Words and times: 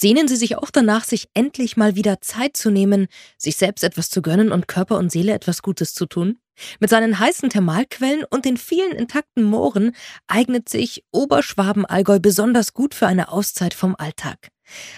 Sehnen 0.00 0.28
Sie 0.28 0.36
sich 0.36 0.56
auch 0.56 0.70
danach, 0.70 1.04
sich 1.04 1.28
endlich 1.34 1.76
mal 1.76 1.94
wieder 1.94 2.22
Zeit 2.22 2.56
zu 2.56 2.70
nehmen, 2.70 3.06
sich 3.36 3.58
selbst 3.58 3.84
etwas 3.84 4.08
zu 4.08 4.22
gönnen 4.22 4.50
und 4.50 4.66
Körper 4.66 4.96
und 4.96 5.12
Seele 5.12 5.34
etwas 5.34 5.60
Gutes 5.60 5.92
zu 5.92 6.06
tun? 6.06 6.38
Mit 6.78 6.88
seinen 6.88 7.18
heißen 7.18 7.50
Thermalquellen 7.50 8.24
und 8.30 8.46
den 8.46 8.56
vielen 8.56 8.92
intakten 8.92 9.44
Mooren 9.44 9.94
eignet 10.26 10.70
sich 10.70 11.04
Oberschwaben-Allgäu 11.12 12.18
besonders 12.18 12.72
gut 12.72 12.94
für 12.94 13.08
eine 13.08 13.30
Auszeit 13.30 13.74
vom 13.74 13.94
Alltag. 13.94 14.48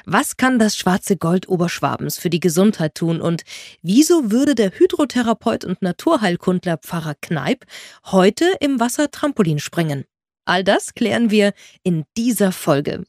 Was 0.06 0.36
kann 0.36 0.60
das 0.60 0.76
schwarze 0.76 1.16
Gold 1.16 1.48
Oberschwabens 1.48 2.16
für 2.16 2.30
die 2.30 2.38
Gesundheit 2.38 2.94
tun 2.94 3.20
und 3.20 3.42
wieso 3.82 4.30
würde 4.30 4.54
der 4.54 4.70
Hydrotherapeut 4.70 5.64
und 5.64 5.82
Naturheilkundler 5.82 6.78
Pfarrer 6.78 7.16
Kneip 7.20 7.64
heute 8.04 8.44
im 8.60 8.78
Wasser 8.78 9.10
Trampolin 9.10 9.58
springen? 9.58 10.04
All 10.44 10.62
das 10.62 10.94
klären 10.94 11.32
wir 11.32 11.54
in 11.82 12.04
dieser 12.16 12.52
Folge. 12.52 13.02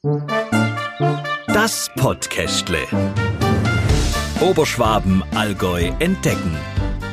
Das 1.53 1.87
Podcastle. 1.95 2.79
Oberschwaben, 4.41 5.23
Allgäu 5.35 5.91
entdecken. 5.99 6.57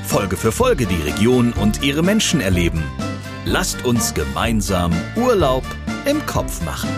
Folge 0.02 0.38
für 0.38 0.50
Folge 0.50 0.86
die 0.86 1.02
Region 1.02 1.52
und 1.52 1.82
ihre 1.82 2.02
Menschen 2.02 2.40
erleben. 2.40 2.82
Lasst 3.44 3.84
uns 3.84 4.14
gemeinsam 4.14 4.92
Urlaub 5.14 5.64
im 6.06 6.24
Kopf 6.24 6.64
machen. 6.64 6.88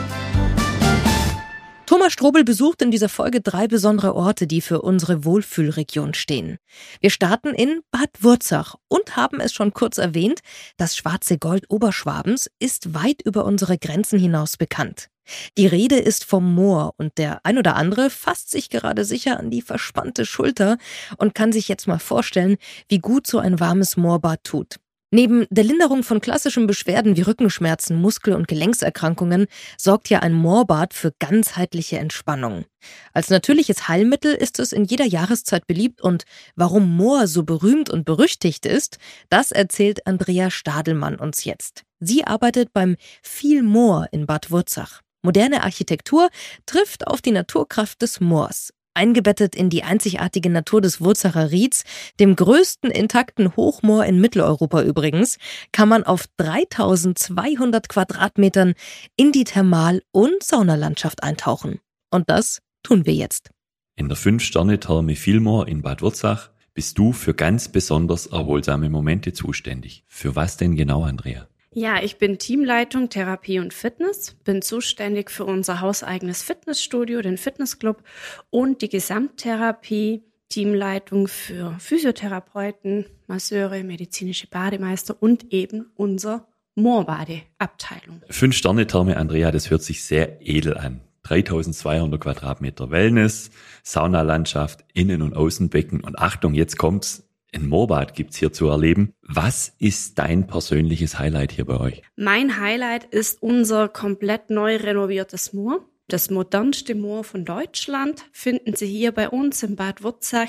Thomas 1.87 2.13
Strobel 2.13 2.45
besucht 2.45 2.81
in 2.81 2.93
dieser 2.93 3.09
Folge 3.09 3.41
drei 3.41 3.67
besondere 3.67 4.15
Orte, 4.15 4.47
die 4.47 4.61
für 4.61 4.81
unsere 4.81 5.25
Wohlfühlregion 5.25 6.15
stehen. 6.15 6.59
Wir 7.01 7.11
starten 7.11 7.55
in 7.55 7.81
Bad 7.91 8.11
Wurzach 8.21 8.77
und 8.87 9.17
haben 9.17 9.41
es 9.41 9.53
schon 9.53 9.75
kurz 9.75 9.99
erwähnt, 9.99 10.41
das 10.77 10.97
schwarze 10.97 11.39
Gold 11.39 11.65
Oberschwabens 11.69 12.49
ist 12.61 12.95
weit 12.95 13.21
über 13.23 13.45
unsere 13.45 13.79
Grenzen 13.79 14.21
hinaus 14.21 14.57
bekannt. 14.57 15.09
Die 15.57 15.67
Rede 15.67 15.97
ist 15.97 16.25
vom 16.25 16.55
Moor 16.55 16.95
und 16.97 17.19
der 17.19 17.41
ein 17.45 17.59
oder 17.59 17.77
andere 17.77 18.11
fasst 18.11 18.51
sich 18.51 18.71
gerade 18.71 19.05
sicher 19.05 19.39
an 19.39 19.51
die 19.51 19.63
verspannte 19.63 20.27
Schulter 20.27 20.79
und 21.17 21.35
kann 21.35 21.53
sich 21.53 21.69
jetzt 21.69 21.87
mal 21.87 21.99
vorstellen, 21.99 22.57
wie 22.89 22.99
gut 22.99 23.27
so 23.27 23.39
ein 23.39 23.61
warmes 23.61 23.97
Moorbad 23.97 24.45
tut. 24.45 24.77
Neben 25.15 25.47
der 25.51 25.65
Linderung 25.65 26.05
von 26.05 26.23
klassischen 26.23 26.67
Beschwerden 26.67 27.19
wie 27.19 27.21
Rückenschmerzen, 27.21 28.01
Muskel- 28.01 28.33
und 28.33 28.49
Gelenkserkrankungen 28.49 29.47
sorgt 29.77 30.09
ja 30.09 30.21
ein 30.21 30.33
Moorbad 30.33 30.95
für 30.95 31.13
ganzheitliche 31.19 31.99
Entspannung. 31.99 32.65
Als 33.13 33.29
natürliches 33.29 33.89
Heilmittel 33.89 34.33
ist 34.33 34.59
es 34.59 34.73
in 34.73 34.85
jeder 34.85 35.05
Jahreszeit 35.05 35.67
beliebt 35.67 36.01
und 36.01 36.25
warum 36.57 36.97
Moor 36.97 37.27
so 37.27 37.43
berühmt 37.43 37.91
und 37.91 38.07
berüchtigt 38.07 38.65
ist, 38.65 38.97
das 39.29 39.53
erzählt 39.53 40.07
Andrea 40.07 40.51
Stadelmann 40.51 41.17
uns 41.17 41.45
jetzt. 41.45 41.83
Sie 42.01 42.25
arbeitet 42.25 42.73
beim 42.73 42.97
Viel 43.23 43.63
Moor 43.63 44.09
in 44.13 44.25
Bad 44.25 44.51
Wurzach. 44.51 45.03
Moderne 45.23 45.63
Architektur 45.63 46.29
trifft 46.67 47.07
auf 47.07 47.23
die 47.23 47.31
Naturkraft 47.31 48.03
des 48.03 48.21
Moors. 48.21 48.73
Eingebettet 48.95 49.55
in 49.55 49.71
die 49.71 49.85
einzigartige 49.85 50.51
Natur 50.51 50.81
des 50.81 51.01
Wurzacher 51.01 51.51
Rieds, 51.51 51.85
dem 52.21 52.37
größten 52.37 52.91
intakten 52.91 53.57
Hochmoor 53.57 54.05
in 54.05 54.21
Mitteleuropa 54.21 54.83
übrigens, 54.83 55.39
kann 55.71 55.89
man 55.89 56.03
auf 56.03 56.27
3200 56.37 57.89
Quadratmetern 57.89 58.75
in 59.17 59.33
die 59.33 59.45
Thermal- 59.45 60.03
und 60.11 60.43
Saunalandschaft 60.43 61.23
eintauchen. 61.23 61.79
Und 62.11 62.29
das 62.29 62.61
tun 62.83 63.07
wir 63.07 63.15
jetzt. 63.15 63.51
In 63.97 64.09
der 64.09 64.17
Fünf-Sterne-Therme 64.17 65.15
Vilmor 65.15 65.69
in 65.69 65.83
Bad 65.83 66.03
Wurzach 66.03 66.51
bist 66.75 66.99
du 66.99 67.13
für 67.13 67.35
ganz 67.35 67.69
besonders 67.69 68.27
erholsame 68.27 68.91
Momente 68.91 69.33
zuständig. 69.33 70.05
Für 70.07 70.35
was 70.35 70.57
denn 70.57 70.77
genau, 70.77 71.05
Andrea? 71.05 71.47
Ja, 71.75 72.03
ich 72.03 72.19
bin 72.19 72.39
Teamleitung 72.39 73.09
Therapie 73.09 73.59
und 73.59 73.73
Fitness, 73.73 74.37
bin 74.45 74.61
zuständig 74.61 75.31
für 75.31 75.47
unser 75.47 75.81
hauseigenes 75.81 76.43
Fitnessstudio, 76.43 77.23
den 77.23 77.39
Fitnessclub 77.39 78.03
und 78.51 78.83
die 78.83 78.91
Gesamttherapie, 78.91 80.23
Teamleitung 80.51 81.29
für 81.29 81.75
Physiotherapeuten, 81.79 83.07
Masseure, 83.27 83.85
medizinische 83.85 84.49
Bademeister 84.49 85.17
und 85.19 85.51
eben 85.51 85.87
unser 85.95 86.47
Moorbadeabteilung. 86.75 88.21
Fünf 88.29 88.55
Sterne 88.55 88.87
Therme 88.87 89.17
Andrea, 89.17 89.51
das 89.51 89.71
hört 89.71 89.83
sich 89.83 90.05
sehr 90.05 90.47
edel 90.47 90.77
an. 90.77 91.01
3200 91.23 92.21
Quadratmeter 92.21 92.91
Wellness, 92.91 93.51
Saunalandschaft, 93.83 94.85
Innen- 94.93 95.23
und 95.23 95.35
Außenbecken 95.35 96.01
und 96.01 96.19
Achtung, 96.19 96.53
jetzt 96.53 96.77
kommt's, 96.77 97.27
ein 97.55 97.69
Moorbad 97.69 98.15
gibt's 98.15 98.37
hier 98.37 98.53
zu 98.53 98.69
erleben. 98.69 99.15
Was 99.23 99.75
ist 99.79 100.19
dein 100.19 100.47
persönliches 100.47 101.19
Highlight 101.19 101.53
hier 101.53 101.67
bei 101.67 101.79
euch? 101.79 102.03
Mein 102.17 102.59
Highlight 102.59 103.05
ist 103.05 103.43
unser 103.43 103.89
komplett 103.89 104.51
neu 104.51 104.77
renoviertes 104.77 105.53
Moor. 105.53 105.81
Das 106.09 106.31
modernste 106.31 106.95
Moor 106.95 107.25
von 107.25 107.45
Deutschland 107.45 108.25
finden 108.33 108.75
Sie 108.75 108.87
hier 108.87 109.13
bei 109.13 109.29
uns 109.29 109.63
im 109.63 109.77
Bad 109.77 110.03
Wurzach, 110.03 110.49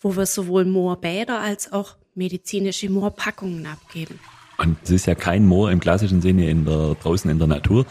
wo 0.00 0.16
wir 0.16 0.26
sowohl 0.26 0.64
Moorbäder 0.64 1.40
als 1.40 1.72
auch 1.72 1.96
medizinische 2.14 2.90
Moorpackungen 2.90 3.66
abgeben. 3.66 4.20
Und 4.58 4.76
es 4.84 4.90
ist 4.90 5.06
ja 5.06 5.14
kein 5.14 5.46
Moor 5.46 5.70
im 5.70 5.80
klassischen 5.80 6.20
Sinne 6.20 6.48
in 6.50 6.64
der, 6.64 6.96
draußen 7.02 7.30
in 7.30 7.38
der 7.38 7.48
Natur. 7.48 7.86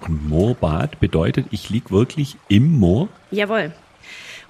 Und 0.00 0.28
Moorbad 0.28 1.00
bedeutet, 1.00 1.46
ich 1.50 1.70
lieg 1.70 1.90
wirklich 1.90 2.36
im 2.48 2.78
Moor? 2.78 3.08
Jawohl. 3.30 3.72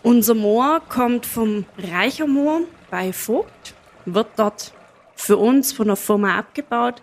Unser 0.05 0.35
Moor 0.35 0.83
kommt 0.87 1.25
vom 1.25 1.65
Reichermoor 1.79 2.61
bei 2.91 3.15
Vogt, 3.15 3.73
wird 4.05 4.27
dort 4.37 4.75
für 5.17 5.39
uns 5.39 5.73
von 5.73 5.87
der 5.87 5.97
Firma 5.97 6.37
abgebaut 6.37 7.01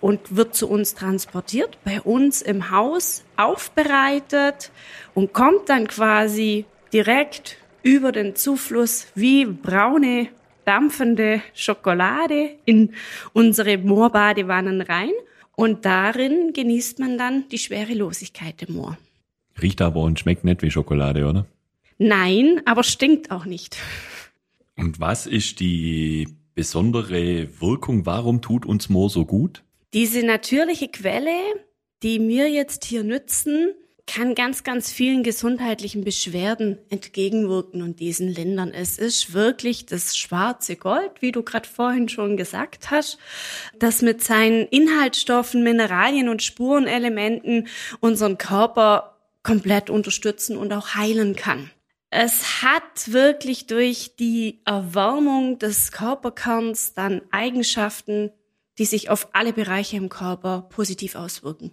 und 0.00 0.34
wird 0.34 0.56
zu 0.56 0.68
uns 0.68 0.96
transportiert, 0.96 1.78
bei 1.84 2.00
uns 2.00 2.42
im 2.42 2.72
Haus 2.72 3.22
aufbereitet 3.36 4.72
und 5.14 5.32
kommt 5.32 5.68
dann 5.68 5.86
quasi 5.86 6.64
direkt 6.92 7.56
über 7.84 8.10
den 8.10 8.34
Zufluss 8.34 9.06
wie 9.14 9.44
braune, 9.44 10.26
dampfende 10.64 11.40
Schokolade 11.54 12.56
in 12.64 12.94
unsere 13.32 13.78
Moorbadewannen 13.78 14.80
rein. 14.80 15.12
Und 15.54 15.84
darin 15.84 16.52
genießt 16.52 16.98
man 16.98 17.16
dann 17.16 17.48
die 17.50 17.58
Schwerelosigkeit 17.58 18.60
im 18.64 18.74
Moor. 18.74 18.98
Riecht 19.62 19.80
aber 19.80 20.00
und 20.00 20.18
schmeckt 20.18 20.42
nicht 20.42 20.62
wie 20.62 20.70
Schokolade, 20.72 21.28
oder? 21.28 21.46
Nein, 21.98 22.60
aber 22.64 22.82
stinkt 22.82 23.30
auch 23.30 23.44
nicht. 23.44 23.76
Und 24.76 25.00
was 25.00 25.26
ist 25.26 25.60
die 25.60 26.28
besondere 26.54 27.60
Wirkung? 27.60 28.06
Warum 28.06 28.42
tut 28.42 28.66
uns 28.66 28.88
Moor 28.88 29.10
so 29.10 29.24
gut? 29.24 29.62
Diese 29.92 30.24
natürliche 30.24 30.88
Quelle, 30.88 31.36
die 32.02 32.20
wir 32.26 32.50
jetzt 32.50 32.84
hier 32.84 33.04
nützen, 33.04 33.74
kann 34.06 34.34
ganz, 34.34 34.64
ganz 34.64 34.92
vielen 34.92 35.22
gesundheitlichen 35.22 36.04
Beschwerden 36.04 36.78
entgegenwirken 36.90 37.80
und 37.82 38.00
diesen 38.00 38.28
Ländern. 38.28 38.70
Es 38.72 38.98
ist 38.98 39.32
wirklich 39.32 39.86
das 39.86 40.16
schwarze 40.16 40.76
Gold, 40.76 41.10
wie 41.20 41.32
du 41.32 41.42
gerade 41.42 41.68
vorhin 41.68 42.08
schon 42.08 42.36
gesagt 42.36 42.90
hast, 42.90 43.18
das 43.78 44.02
mit 44.02 44.22
seinen 44.22 44.66
Inhaltsstoffen, 44.66 45.62
Mineralien 45.62 46.28
und 46.28 46.42
Spurenelementen 46.42 47.68
unseren 48.00 48.36
Körper 48.36 49.16
komplett 49.42 49.90
unterstützen 49.90 50.56
und 50.56 50.72
auch 50.72 50.94
heilen 50.94 51.34
kann. 51.34 51.70
Es 52.16 52.62
hat 52.62 53.12
wirklich 53.12 53.66
durch 53.66 54.14
die 54.14 54.60
Erwärmung 54.64 55.58
des 55.58 55.90
Körperkerns 55.90 56.94
dann 56.94 57.22
Eigenschaften, 57.32 58.30
die 58.78 58.84
sich 58.84 59.10
auf 59.10 59.30
alle 59.32 59.52
Bereiche 59.52 59.96
im 59.96 60.08
Körper 60.08 60.68
positiv 60.70 61.16
auswirken. 61.16 61.72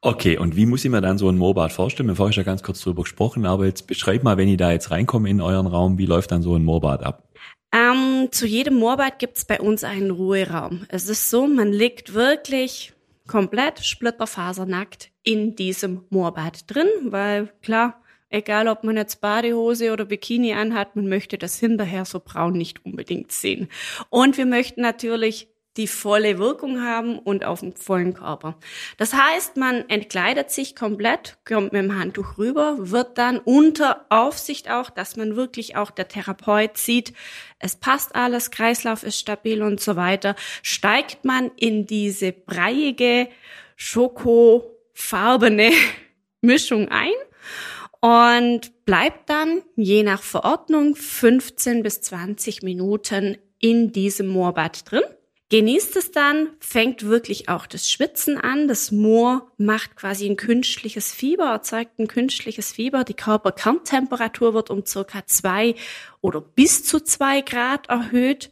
Okay, 0.00 0.38
und 0.38 0.56
wie 0.56 0.66
muss 0.66 0.84
ich 0.84 0.90
mir 0.90 1.00
dann 1.00 1.18
so 1.18 1.28
ein 1.28 1.38
Moorbad 1.38 1.70
vorstellen? 1.70 2.08
Wir 2.08 2.10
haben 2.14 2.16
vorhin 2.16 2.32
schon 2.32 2.42
ganz 2.42 2.64
kurz 2.64 2.80
drüber 2.80 3.04
gesprochen, 3.04 3.46
aber 3.46 3.64
jetzt 3.64 3.86
beschreib 3.86 4.24
mal, 4.24 4.36
wenn 4.36 4.48
ich 4.48 4.56
da 4.56 4.72
jetzt 4.72 4.90
reinkomme 4.90 5.30
in 5.30 5.40
euren 5.40 5.68
Raum, 5.68 5.98
wie 5.98 6.06
läuft 6.06 6.32
dann 6.32 6.42
so 6.42 6.56
ein 6.56 6.64
Moorbad 6.64 7.04
ab? 7.04 7.28
Ähm, 7.72 8.26
zu 8.32 8.44
jedem 8.44 8.74
Moorbad 8.74 9.20
gibt 9.20 9.36
es 9.36 9.44
bei 9.44 9.60
uns 9.60 9.84
einen 9.84 10.10
Ruheraum. 10.10 10.84
Es 10.88 11.08
ist 11.08 11.30
so, 11.30 11.46
man 11.46 11.72
liegt 11.72 12.12
wirklich 12.12 12.92
komplett 13.28 13.78
splitterfasernackt 13.84 15.12
in 15.22 15.54
diesem 15.54 16.02
Moorbad 16.10 16.68
drin, 16.68 16.88
weil 17.04 17.52
klar, 17.62 18.00
Egal, 18.28 18.66
ob 18.68 18.82
man 18.82 18.96
jetzt 18.96 19.20
Badehose 19.20 19.92
oder 19.92 20.04
Bikini 20.04 20.52
anhat, 20.52 20.96
man 20.96 21.08
möchte 21.08 21.38
das 21.38 21.58
hinterher 21.58 22.04
so 22.04 22.20
braun 22.20 22.54
nicht 22.54 22.84
unbedingt 22.84 23.30
sehen. 23.30 23.68
Und 24.10 24.36
wir 24.36 24.46
möchten 24.46 24.80
natürlich 24.80 25.48
die 25.76 25.86
volle 25.86 26.38
Wirkung 26.38 26.82
haben 26.82 27.18
und 27.18 27.44
auf 27.44 27.60
dem 27.60 27.74
vollen 27.74 28.14
Körper. 28.14 28.56
Das 28.96 29.12
heißt, 29.12 29.56
man 29.56 29.88
entkleidet 29.88 30.50
sich 30.50 30.74
komplett, 30.74 31.36
kommt 31.44 31.72
mit 31.72 31.82
dem 31.82 31.98
Handtuch 31.98 32.38
rüber, 32.38 32.76
wird 32.78 33.18
dann 33.18 33.38
unter 33.38 34.06
Aufsicht 34.08 34.70
auch, 34.70 34.90
dass 34.90 35.16
man 35.16 35.36
wirklich 35.36 35.76
auch 35.76 35.90
der 35.90 36.08
Therapeut 36.08 36.78
sieht, 36.78 37.12
es 37.58 37.76
passt 37.76 38.14
alles, 38.14 38.50
Kreislauf 38.50 39.02
ist 39.02 39.18
stabil 39.18 39.62
und 39.62 39.80
so 39.80 39.96
weiter, 39.96 40.34
steigt 40.62 41.24
man 41.24 41.50
in 41.56 41.86
diese 41.86 42.32
breiige, 42.32 43.28
schokofarbene 43.76 45.72
Mischung 46.40 46.88
ein 46.88 47.12
und 48.00 48.84
bleibt 48.84 49.30
dann 49.30 49.62
je 49.74 50.02
nach 50.02 50.22
Verordnung 50.22 50.94
15 50.94 51.82
bis 51.82 52.00
20 52.02 52.62
Minuten 52.62 53.36
in 53.58 53.92
diesem 53.92 54.28
Moorbad 54.28 54.90
drin. 54.90 55.02
genießt 55.48 55.96
es 55.96 56.10
dann, 56.10 56.50
fängt 56.58 57.04
wirklich 57.04 57.48
auch 57.48 57.66
das 57.66 57.88
Schwitzen 57.90 58.36
an. 58.36 58.66
Das 58.66 58.90
Moor 58.90 59.52
macht 59.58 59.96
quasi 59.96 60.28
ein 60.28 60.36
künstliches 60.36 61.12
Fieber, 61.12 61.46
erzeugt 61.46 61.98
ein 61.98 62.08
künstliches 62.08 62.72
Fieber. 62.72 63.04
Die 63.04 63.14
Körperkerntemperatur 63.14 64.54
wird 64.54 64.70
um 64.70 64.84
circa 64.84 65.24
zwei 65.26 65.76
oder 66.20 66.40
bis 66.40 66.84
zu 66.84 67.00
zwei 67.00 67.42
Grad 67.42 67.88
erhöht. 67.88 68.50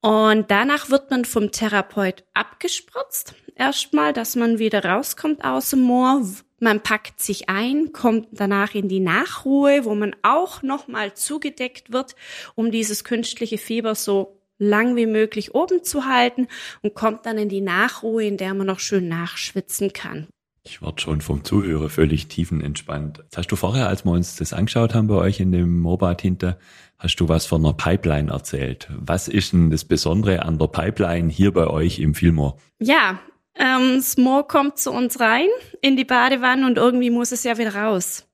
Und 0.00 0.50
danach 0.50 0.90
wird 0.90 1.10
man 1.10 1.24
vom 1.24 1.50
Therapeut 1.50 2.24
abgespritzt. 2.34 3.34
Erstmal, 3.56 4.12
dass 4.12 4.36
man 4.36 4.58
wieder 4.58 4.84
rauskommt 4.84 5.44
aus 5.44 5.70
dem 5.70 5.80
Moor. 5.80 6.22
Man 6.60 6.82
packt 6.82 7.20
sich 7.20 7.48
ein, 7.48 7.92
kommt 7.92 8.28
danach 8.32 8.74
in 8.74 8.88
die 8.88 9.00
Nachruhe, 9.00 9.84
wo 9.84 9.94
man 9.94 10.16
auch 10.22 10.62
nochmal 10.62 11.14
zugedeckt 11.14 11.92
wird, 11.92 12.16
um 12.56 12.70
dieses 12.70 13.04
künstliche 13.04 13.58
Fieber 13.58 13.94
so 13.94 14.38
lang 14.58 14.96
wie 14.96 15.06
möglich 15.06 15.54
oben 15.54 15.84
zu 15.84 16.04
halten 16.04 16.48
und 16.82 16.94
kommt 16.94 17.26
dann 17.26 17.38
in 17.38 17.48
die 17.48 17.60
Nachruhe, 17.60 18.24
in 18.24 18.36
der 18.36 18.54
man 18.54 18.66
noch 18.66 18.80
schön 18.80 19.08
nachschwitzen 19.08 19.92
kann. 19.92 20.26
Ich 20.64 20.82
werde 20.82 21.00
schon 21.00 21.22
vom 21.22 21.44
Zuhörer 21.44 21.88
völlig 21.88 22.28
tiefenentspannt. 22.28 23.18
Jetzt 23.18 23.38
hast 23.38 23.46
du 23.48 23.56
vorher, 23.56 23.88
als 23.88 24.04
wir 24.04 24.12
uns 24.12 24.36
das 24.36 24.52
angeschaut 24.52 24.94
haben 24.94 25.06
bei 25.06 25.14
euch 25.14 25.40
in 25.40 25.50
dem 25.50 25.80
Mobat 25.80 26.20
hinter, 26.20 26.58
hast 26.98 27.16
du 27.16 27.28
was 27.28 27.46
von 27.46 27.64
einer 27.64 27.72
Pipeline 27.72 28.30
erzählt. 28.30 28.90
Was 28.98 29.28
ist 29.28 29.52
denn 29.52 29.70
das 29.70 29.84
Besondere 29.84 30.42
an 30.42 30.58
der 30.58 30.66
Pipeline 30.66 31.30
hier 31.30 31.52
bei 31.52 31.68
euch 31.68 32.00
im 32.00 32.14
Filmor? 32.14 32.58
Ja, 32.80 33.18
ähm, 33.58 34.02
Moor 34.16 34.46
kommt 34.46 34.78
zu 34.78 34.92
uns 34.92 35.20
rein 35.20 35.48
in 35.80 35.96
die 35.96 36.04
Badewanne 36.04 36.66
und 36.66 36.78
irgendwie 36.78 37.10
muss 37.10 37.32
es 37.32 37.44
ja 37.44 37.58
wieder 37.58 37.74
raus. 37.74 38.28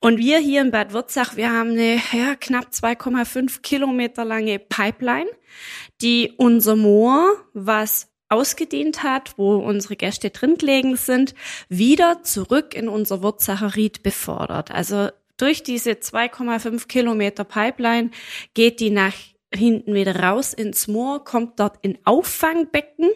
Und 0.00 0.18
wir 0.18 0.38
hier 0.38 0.60
in 0.60 0.70
Bad 0.70 0.92
Wurzach, 0.92 1.36
wir 1.36 1.50
haben 1.50 1.70
eine 1.70 2.00
ja, 2.12 2.36
knapp 2.36 2.66
2,5 2.72 3.62
Kilometer 3.62 4.24
lange 4.24 4.60
Pipeline, 4.60 5.28
die 6.00 6.34
unser 6.36 6.76
Moor, 6.76 7.32
was 7.52 8.08
ausgedient 8.28 9.02
hat, 9.02 9.36
wo 9.38 9.56
unsere 9.56 9.96
Gäste 9.96 10.30
drin 10.30 10.56
gelegen 10.56 10.96
sind, 10.96 11.34
wieder 11.68 12.22
zurück 12.22 12.74
in 12.74 12.88
unser 12.88 13.22
Wurzacher 13.22 13.74
Ried 13.74 14.02
befördert. 14.02 14.70
Also 14.70 15.08
durch 15.36 15.62
diese 15.62 15.92
2,5 15.92 16.86
Kilometer 16.86 17.44
Pipeline 17.44 18.10
geht 18.54 18.80
die 18.80 18.90
nach 18.90 19.14
hinten 19.52 19.94
wieder 19.94 20.14
raus 20.16 20.52
ins 20.52 20.88
Moor, 20.88 21.24
kommt 21.24 21.58
dort 21.58 21.78
in 21.82 21.98
Auffangbecken 22.04 23.08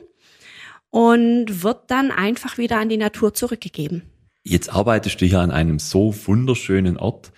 und 0.93 1.63
wird 1.63 1.91
dann 1.91 2.11
einfach 2.11 2.59
wieder 2.59 2.79
an 2.79 2.91
die 2.91 2.99
Natur 2.99 3.33
zurückgegeben. 3.35 4.03
Jetzt 4.45 4.73
arbeitest 4.73 5.21
du 5.21 5.27
hier 5.27 5.41
an 5.41 5.51
einem 5.51 5.79
so 5.79 6.15
wunderschönen 6.27 6.99
Ort. 6.99 7.33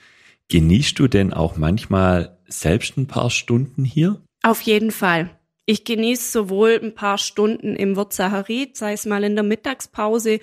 Genießt 0.48 0.98
du 0.98 1.06
denn 1.06 1.32
auch 1.32 1.56
manchmal 1.56 2.38
selbst 2.48 2.98
ein 2.98 3.06
paar 3.06 3.30
Stunden 3.30 3.84
hier? 3.84 4.20
Auf 4.42 4.60
jeden 4.60 4.90
Fall. 4.90 5.30
Ich 5.66 5.84
genieße 5.84 6.30
sowohl 6.30 6.78
ein 6.82 6.94
paar 6.94 7.16
Stunden 7.16 7.74
im 7.74 7.96
Wirtsacherit, 7.96 8.76
sei 8.76 8.92
es 8.92 9.06
mal 9.06 9.24
in 9.24 9.34
der 9.34 9.44
Mittagspause 9.44 10.40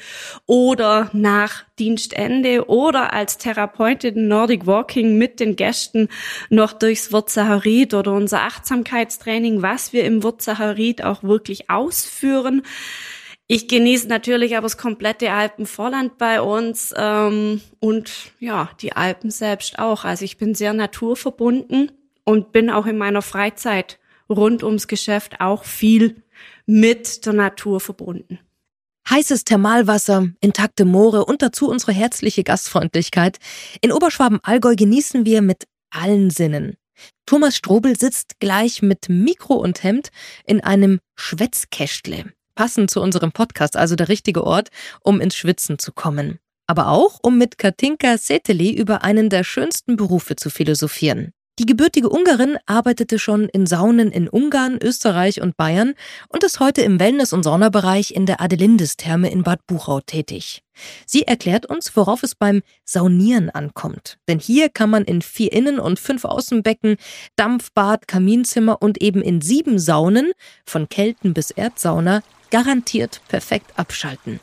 oder 0.47 1.11
nach 1.13 1.63
Dienstende 1.77 2.67
oder 2.67 3.13
als 3.13 3.37
Therapeutin 3.37 4.27
Nordic 4.27 4.65
Walking 4.65 5.19
mit 5.19 5.39
den 5.39 5.55
Gästen 5.55 6.09
noch 6.49 6.73
durchs 6.73 7.11
Wirtsacherit 7.11 7.93
oder 7.93 8.13
unser 8.13 8.41
Achtsamkeitstraining, 8.41 9.61
was 9.61 9.93
wir 9.93 10.05
im 10.05 10.23
Wirtsacherit 10.23 11.03
auch 11.03 11.21
wirklich 11.21 11.69
ausführen. 11.69 12.63
Ich 13.45 13.67
genieße 13.67 14.07
natürlich 14.07 14.57
aber 14.57 14.65
das 14.65 14.77
komplette 14.77 15.31
Alpenvorland 15.31 16.17
bei 16.17 16.41
uns 16.41 16.95
ähm, 16.97 17.61
und 17.79 18.31
ja, 18.39 18.71
die 18.81 18.93
Alpen 18.93 19.29
selbst 19.29 19.77
auch. 19.77 20.03
Also 20.03 20.25
ich 20.25 20.37
bin 20.37 20.55
sehr 20.55 20.73
naturverbunden 20.73 21.91
und 22.23 22.51
bin 22.53 22.71
auch 22.71 22.87
in 22.87 22.97
meiner 22.97 23.21
Freizeit 23.21 23.99
rund 24.31 24.63
ums 24.63 24.87
Geschäft 24.87 25.39
auch 25.39 25.63
viel 25.63 26.23
mit 26.65 27.25
der 27.25 27.33
Natur 27.33 27.79
verbunden. 27.79 28.39
Heißes 29.09 29.43
Thermalwasser, 29.43 30.29
intakte 30.41 30.85
Moore 30.85 31.25
und 31.25 31.41
dazu 31.41 31.69
unsere 31.69 31.91
herzliche 31.91 32.43
Gastfreundlichkeit. 32.43 33.39
In 33.81 33.91
Oberschwaben-Allgäu 33.91 34.75
genießen 34.75 35.25
wir 35.25 35.41
mit 35.41 35.65
allen 35.89 36.29
Sinnen. 36.29 36.77
Thomas 37.25 37.55
Strobel 37.55 37.97
sitzt 37.97 38.39
gleich 38.39 38.81
mit 38.81 39.09
Mikro 39.09 39.55
und 39.55 39.83
Hemd 39.83 40.09
in 40.45 40.61
einem 40.61 40.99
Schwätzkästle. 41.15 42.31
Passend 42.55 42.91
zu 42.91 43.01
unserem 43.01 43.31
Podcast, 43.31 43.75
also 43.75 43.95
der 43.95 44.07
richtige 44.07 44.43
Ort, 44.43 44.69
um 45.01 45.19
ins 45.19 45.35
Schwitzen 45.35 45.79
zu 45.79 45.91
kommen. 45.91 46.39
Aber 46.67 46.89
auch, 46.89 47.19
um 47.23 47.37
mit 47.37 47.57
Katinka 47.57 48.17
Seteli 48.17 48.71
über 48.71 49.03
einen 49.03 49.29
der 49.29 49.43
schönsten 49.43 49.97
Berufe 49.97 50.35
zu 50.35 50.49
philosophieren. 50.49 51.33
Die 51.61 51.67
gebürtige 51.67 52.09
Ungarin 52.09 52.57
arbeitete 52.65 53.19
schon 53.19 53.47
in 53.47 53.67
Saunen 53.67 54.11
in 54.11 54.27
Ungarn, 54.27 54.79
Österreich 54.81 55.43
und 55.43 55.57
Bayern 55.57 55.93
und 56.29 56.43
ist 56.43 56.59
heute 56.59 56.81
im 56.81 56.99
Wellness- 56.99 57.33
und 57.33 57.43
Saunabereich 57.43 58.15
in 58.15 58.25
der 58.25 58.41
Adelindis-Therme 58.41 59.29
in 59.29 59.43
Bad 59.43 59.67
Buchau 59.67 60.01
tätig. 60.01 60.63
Sie 61.05 61.21
erklärt 61.21 61.67
uns, 61.67 61.95
worauf 61.95 62.23
es 62.23 62.33
beim 62.33 62.63
Saunieren 62.83 63.51
ankommt. 63.51 64.17
Denn 64.27 64.39
hier 64.39 64.69
kann 64.69 64.89
man 64.89 65.03
in 65.03 65.21
vier 65.21 65.51
Innen- 65.51 65.79
und 65.79 65.99
fünf 65.99 66.25
Außenbecken, 66.25 66.95
Dampfbad, 67.35 68.07
Kaminzimmer 68.07 68.81
und 68.81 68.99
eben 68.99 69.21
in 69.21 69.41
sieben 69.41 69.77
Saunen, 69.77 70.31
von 70.65 70.89
Kelten 70.89 71.35
bis 71.35 71.51
Erdsauna, 71.51 72.23
garantiert 72.49 73.21
perfekt 73.27 73.77
abschalten. 73.77 74.39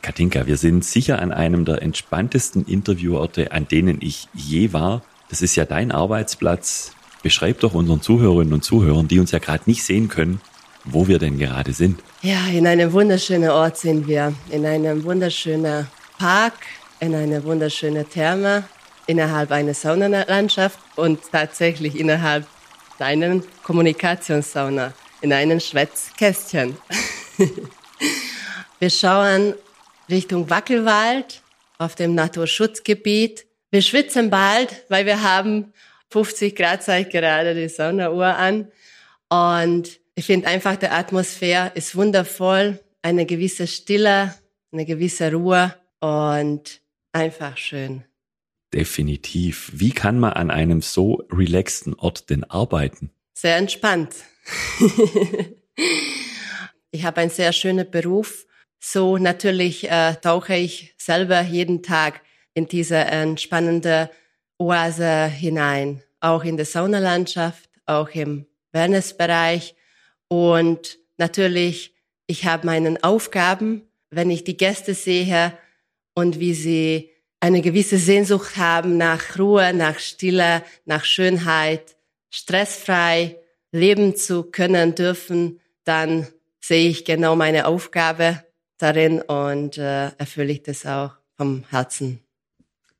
Katinka, 0.00 0.46
wir 0.46 0.56
sind 0.56 0.82
sicher 0.82 1.20
an 1.20 1.30
einem 1.30 1.66
der 1.66 1.82
entspanntesten 1.82 2.64
Intervieworte, 2.64 3.52
an 3.52 3.68
denen 3.68 3.98
ich 4.00 4.28
je 4.32 4.72
war 4.72 5.02
das 5.34 5.42
ist 5.42 5.56
ja 5.56 5.64
dein 5.64 5.90
Arbeitsplatz. 5.90 6.92
Beschreib 7.24 7.58
doch 7.58 7.74
unseren 7.74 8.00
Zuhörerinnen 8.00 8.54
und 8.54 8.62
Zuhörern, 8.62 9.08
die 9.08 9.18
uns 9.18 9.32
ja 9.32 9.40
gerade 9.40 9.64
nicht 9.66 9.82
sehen 9.82 10.08
können, 10.08 10.40
wo 10.84 11.08
wir 11.08 11.18
denn 11.18 11.40
gerade 11.40 11.72
sind. 11.72 12.00
Ja, 12.22 12.46
in 12.46 12.68
einem 12.68 12.92
wunderschönen 12.92 13.50
Ort 13.50 13.76
sind 13.76 14.06
wir. 14.06 14.32
In 14.50 14.64
einem 14.64 15.02
wunderschönen 15.02 15.88
Park, 16.18 16.52
in 17.00 17.16
einer 17.16 17.42
wunderschönen 17.42 18.08
Therme, 18.08 18.62
innerhalb 19.08 19.50
einer 19.50 19.74
Saunalandschaft 19.74 20.78
und 20.94 21.18
tatsächlich 21.32 21.98
innerhalb 21.98 22.46
einer 23.00 23.42
Kommunikationssauna, 23.64 24.92
in 25.20 25.32
einem 25.32 25.58
Schwätzkästchen. 25.58 26.76
wir 28.78 28.90
schauen 28.90 29.54
Richtung 30.08 30.48
Wackelwald 30.48 31.42
auf 31.78 31.96
dem 31.96 32.14
Naturschutzgebiet 32.14 33.46
wir 33.74 33.82
schwitzen 33.82 34.30
bald, 34.30 34.84
weil 34.88 35.04
wir 35.04 35.24
haben 35.24 35.72
50 36.10 36.54
Grad 36.54 36.84
seit 36.84 37.10
gerade 37.10 37.56
die 37.56 37.68
Sonnenuhr 37.68 38.24
an. 38.24 38.68
Und 39.28 39.98
ich 40.14 40.26
finde 40.26 40.46
einfach, 40.46 40.76
die 40.76 40.86
Atmosphäre 40.86 41.72
ist 41.74 41.96
wundervoll, 41.96 42.78
eine 43.02 43.26
gewisse 43.26 43.66
Stille, 43.66 44.32
eine 44.70 44.84
gewisse 44.86 45.32
Ruhe 45.32 45.74
und 45.98 46.82
einfach 47.10 47.56
schön. 47.56 48.04
Definitiv. 48.72 49.72
Wie 49.74 49.90
kann 49.90 50.20
man 50.20 50.34
an 50.34 50.52
einem 50.52 50.80
so 50.80 51.24
relaxten 51.32 51.94
Ort 51.94 52.30
denn 52.30 52.44
arbeiten? 52.44 53.10
Sehr 53.34 53.56
entspannt. 53.56 54.14
ich 56.92 57.04
habe 57.04 57.22
einen 57.22 57.30
sehr 57.30 57.52
schönen 57.52 57.90
Beruf. 57.90 58.46
So 58.78 59.18
natürlich 59.18 59.90
äh, 59.90 60.14
tauche 60.22 60.54
ich 60.54 60.94
selber 60.96 61.40
jeden 61.40 61.82
Tag 61.82 62.20
in 62.54 62.66
diese 62.66 62.96
entspannende 62.96 64.10
Oase 64.58 65.26
hinein, 65.26 66.02
auch 66.20 66.44
in 66.44 66.56
der 66.56 66.66
Saunalandschaft, 66.66 67.68
auch 67.86 68.08
im 68.10 68.46
Wellnessbereich 68.72 69.74
und 70.28 70.98
natürlich, 71.16 71.94
ich 72.26 72.46
habe 72.46 72.66
meinen 72.66 73.02
Aufgaben, 73.02 73.82
wenn 74.10 74.30
ich 74.30 74.44
die 74.44 74.56
Gäste 74.56 74.94
sehe 74.94 75.52
und 76.14 76.40
wie 76.40 76.54
sie 76.54 77.10
eine 77.40 77.60
gewisse 77.60 77.98
Sehnsucht 77.98 78.56
haben 78.56 78.96
nach 78.96 79.38
Ruhe, 79.38 79.74
nach 79.74 79.98
Stille, 79.98 80.62
nach 80.86 81.04
Schönheit, 81.04 81.96
stressfrei 82.30 83.36
leben 83.70 84.16
zu 84.16 84.44
können 84.44 84.94
dürfen, 84.94 85.60
dann 85.84 86.26
sehe 86.60 86.88
ich 86.88 87.04
genau 87.04 87.36
meine 87.36 87.66
Aufgabe 87.66 88.42
darin 88.78 89.20
und 89.20 89.76
äh, 89.76 90.08
erfülle 90.16 90.52
ich 90.52 90.62
das 90.62 90.86
auch 90.86 91.12
vom 91.36 91.64
Herzen. 91.70 92.23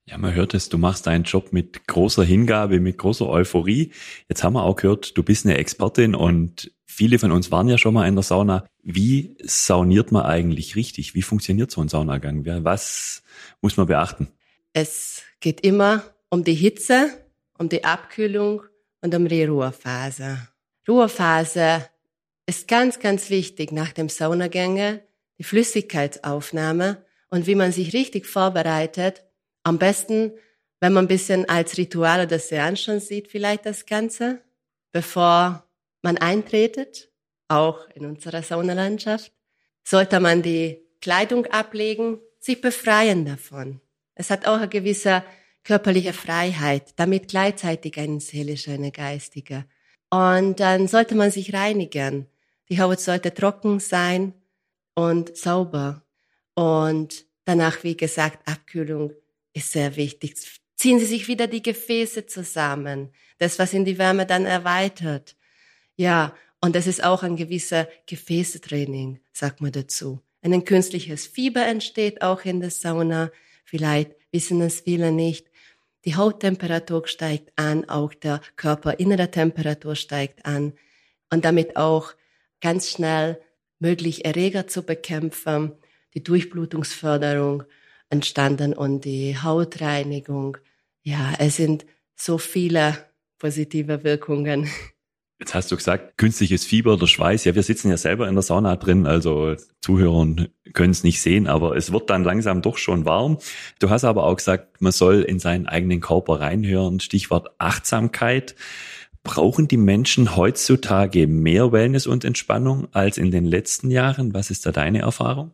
Ja, 0.07 0.19
man 0.19 0.35
hört 0.35 0.53
es, 0.53 0.69
du 0.69 0.77
machst 0.77 1.07
deinen 1.07 1.25
Job 1.25 1.53
mit 1.53 1.87
großer 1.89 2.25
Hingabe, 2.25 2.79
mit 2.79 2.99
großer 2.99 3.27
Euphorie. 3.27 3.93
Jetzt 4.29 4.45
haben 4.45 4.53
wir 4.53 4.63
auch 4.63 4.77
gehört, 4.77 5.17
du 5.17 5.23
bist 5.23 5.47
eine 5.47 5.57
Expertin 5.57 6.15
und 6.15 6.73
viele 6.85 7.19
von 7.19 7.33
uns 7.33 7.51
waren 7.51 7.69
ja 7.69 7.79
schon 7.79 7.95
mal 7.95 8.07
in 8.07 8.15
der 8.15 8.23
Sauna. 8.23 8.67
Wie 8.83 9.37
sauniert 9.43 10.13
man 10.13 10.27
eigentlich 10.27 10.77
richtig? 10.77 11.15
Wie 11.15 11.23
funktioniert 11.23 11.71
so 11.71 11.81
ein 11.81 11.89
Saunagang? 11.89 12.45
Was 12.65 13.23
muss 13.63 13.79
man 13.79 13.87
beachten? 13.87 14.29
Es 14.75 15.23
geht 15.41 15.63
immer 15.63 16.05
um 16.29 16.45
die 16.45 16.55
Hitze, 16.55 17.09
um 17.59 17.71
die 17.71 17.85
Abkühlung 17.85 18.63
und 19.01 19.15
um 19.15 19.27
die 19.27 19.45
Ruhephase. 19.45 20.49
Ruhephase 20.87 21.89
ist 22.47 22.69
ganz, 22.69 22.99
ganz 22.99 23.31
wichtig 23.31 23.73
nach 23.73 23.93
dem 23.93 24.11
Saunagänge, 24.11 25.03
die 25.39 25.45
Flüssigkeitsaufnahme 25.45 27.05
und 27.31 27.47
wie 27.47 27.55
man 27.55 27.73
sich 27.73 27.95
richtig 27.95 28.27
vorbereitet, 28.27 29.24
am 29.65 29.79
besten, 29.79 30.33
wenn 30.81 30.93
man 30.93 31.07
ein 31.07 31.09
bisschen 31.09 31.49
als 31.49 31.77
Ritual 31.77 32.25
oder 32.27 32.39
Seance 32.39 32.83
schon 32.83 33.01
sieht, 33.01 33.29
vielleicht 33.29 33.67
das 33.67 33.87
Ganze, 33.87 34.41
bevor 34.93 35.67
man 36.03 36.19
eintretet. 36.19 37.11
auch 37.47 37.89
in 37.91 38.07
unserer 38.07 38.43
Saunalandschaft, 38.43 39.31
sollte 39.85 40.19
man 40.19 40.43
die 40.43 40.81
Kleidung 41.03 41.45
ablegen, 41.47 42.19
sich 42.41 42.61
befreien 42.61 43.27
davon. 43.27 43.81
Es 44.15 44.31
hat 44.31 44.47
auch 44.47 44.57
eine 44.57 44.69
gewisse 44.69 45.23
körperliche 45.63 46.15
Freiheit, 46.15 46.95
damit 46.97 47.29
gleichzeitig 47.29 47.99
eine 47.99 48.21
seelische, 48.21 48.73
eine 48.73 48.93
geistige. 48.93 49.67
Und 50.11 50.61
dann 50.61 50.89
sollte 50.89 51.15
man 51.15 51.31
sich 51.31 51.53
reinigen. 51.53 52.29
Die 52.71 52.81
Haut 52.81 53.01
sollte 53.01 53.35
trocken 53.35 53.79
sein 53.79 54.33
und 54.95 55.37
sauber. 55.37 56.03
Und 56.55 57.27
danach, 57.45 57.85
wie 57.85 57.97
gesagt, 57.97 58.49
Abkühlung 58.49 59.13
ist 59.55 59.73
sehr 59.73 59.97
wichtig. 59.97 60.35
Ziehen 60.77 60.99
Sie 60.99 61.07
sich 61.07 61.29
wieder 61.29 61.47
die 61.47 61.63
Gefäße 61.63 62.27
zusammen. 62.27 63.11
Das, 63.39 63.59
was 63.59 63.73
in 63.73 63.85
die 63.85 63.99
Wärme 63.99 64.27
dann 64.27 64.45
erweitert. 64.45 65.37
Ja, 65.97 66.35
und 66.61 66.77
das 66.77 66.87
ist 66.87 67.03
auch 67.03 67.23
ein 67.23 67.37
gewisser 67.37 67.89
Gefäßtraining, 68.07 69.21
sagt 69.33 69.61
man 69.61 69.73
dazu. 69.73 70.21
Ein 70.43 70.65
künstliches 70.65 71.27
Fieber 71.27 71.65
entsteht 71.67 72.21
auch 72.21 72.45
in 72.45 72.61
der 72.61 72.71
Sauna. 72.71 73.31
Vielleicht 73.65 74.13
wissen 74.31 74.61
es 74.61 74.81
viele 74.81 75.11
nicht. 75.11 75.47
Die 76.05 76.17
Hauttemperatur 76.17 77.07
steigt 77.09 77.53
an, 77.57 77.89
auch 77.89 78.13
der 78.13 78.41
körperinnere 78.57 79.31
Temperatur 79.31 79.97
steigt 79.97 80.45
an 80.45 80.75
und 81.31 81.45
damit 81.45 81.77
auch 81.77 82.13
ganz 82.61 82.91
schnell 82.91 83.41
möglich 83.79 84.25
Erreger 84.25 84.67
zu 84.67 84.83
bekämpfen, 84.83 85.73
die 86.15 86.23
Durchblutungsförderung 86.23 87.65
entstanden 88.15 88.73
und 88.73 89.05
die 89.05 89.37
Hautreinigung. 89.37 90.57
Ja, 91.03 91.35
es 91.39 91.57
sind 91.57 91.85
so 92.17 92.39
viele 92.39 92.97
positive 93.39 94.05
Wirkungen. 94.05 94.71
Jetzt 95.41 95.53
hast 95.55 95.73
du 95.73 95.77
gesagt, 95.77 96.17
künstliches 96.17 96.65
Fieber 96.65 96.95
oder 96.95 97.09
Schweiß. 97.09 97.45
Ja, 97.45 97.57
wir 97.57 97.65
sitzen 97.65 97.91
ja 97.91 97.97
selber 97.97 98.29
in 98.29 98.35
der 98.35 98.43
Sauna 98.43 98.77
drin, 98.77 99.05
also 99.07 99.57
Zuhörer 99.83 100.47
können 100.73 100.93
es 100.93 101.03
nicht 101.03 101.21
sehen, 101.21 101.49
aber 101.49 101.77
es 101.77 101.93
wird 101.93 102.09
dann 102.09 102.23
langsam 102.23 102.63
doch 102.63 102.79
schon 102.79 103.05
warm. 103.05 103.39
Du 103.81 103.91
hast 103.91 104.05
aber 104.05 104.25
auch 104.25 104.37
gesagt, 104.37 104.81
man 104.81 104.93
soll 104.93 105.23
in 105.23 105.41
seinen 105.41 105.67
eigenen 105.67 106.01
Körper 106.01 106.41
reinhören. 106.41 107.01
Stichwort 107.01 107.49
Achtsamkeit. 107.59 108.55
Brauchen 109.25 109.69
die 109.69 109.77
Menschen 109.77 110.37
heutzutage 110.37 111.27
mehr 111.27 111.73
Wellness 111.73 112.07
und 112.07 112.25
Entspannung 112.25 112.89
als 112.93 113.19
in 113.19 113.31
den 113.31 113.45
letzten 113.45 113.91
Jahren? 113.91 114.35
Was 114.35 114.51
ist 114.51 114.65
da 114.67 114.73
deine 114.73 115.01
Erfahrung? 115.01 115.51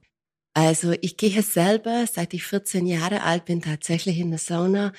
Also 0.52 0.94
ich 1.00 1.16
gehe 1.16 1.42
selber, 1.42 2.06
seit 2.12 2.34
ich 2.34 2.44
14 2.44 2.86
Jahre 2.86 3.22
alt 3.22 3.44
bin, 3.44 3.62
tatsächlich 3.62 4.18
in 4.18 4.30
der 4.30 4.38
Sauna. 4.38 4.92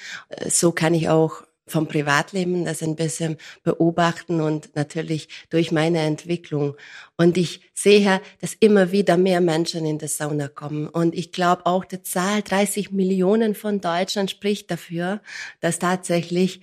So 0.47 0.71
kann 0.71 0.93
ich 0.93 1.09
auch 1.09 1.43
vom 1.71 1.87
Privatleben 1.87 2.65
das 2.65 2.83
ein 2.83 2.95
bisschen 2.95 3.37
beobachten 3.63 4.41
und 4.41 4.75
natürlich 4.75 5.29
durch 5.49 5.71
meine 5.71 5.99
Entwicklung. 5.99 6.75
Und 7.17 7.37
ich 7.37 7.61
sehe, 7.73 8.21
dass 8.41 8.53
immer 8.53 8.91
wieder 8.91 9.17
mehr 9.17 9.41
Menschen 9.41 9.85
in 9.85 9.97
die 9.97 10.07
Sauna 10.07 10.47
kommen. 10.47 10.87
Und 10.87 11.15
ich 11.15 11.31
glaube 11.31 11.65
auch, 11.65 11.85
die 11.85 12.03
Zahl 12.03 12.41
30 12.41 12.91
Millionen 12.91 13.55
von 13.55 13.79
Deutschland 13.81 14.29
spricht 14.29 14.69
dafür, 14.69 15.21
dass 15.61 15.79
tatsächlich 15.79 16.61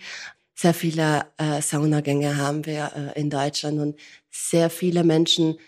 sehr 0.55 0.75
viele 0.75 1.27
äh, 1.39 1.63
Saunagänge 1.63 2.37
haben 2.37 2.67
wir 2.67 3.13
äh, 3.15 3.21
in 3.21 3.31
Deutschland 3.31 3.79
und 3.79 3.99
sehr 4.31 4.71
viele 4.71 5.05
Menschen 5.05 5.59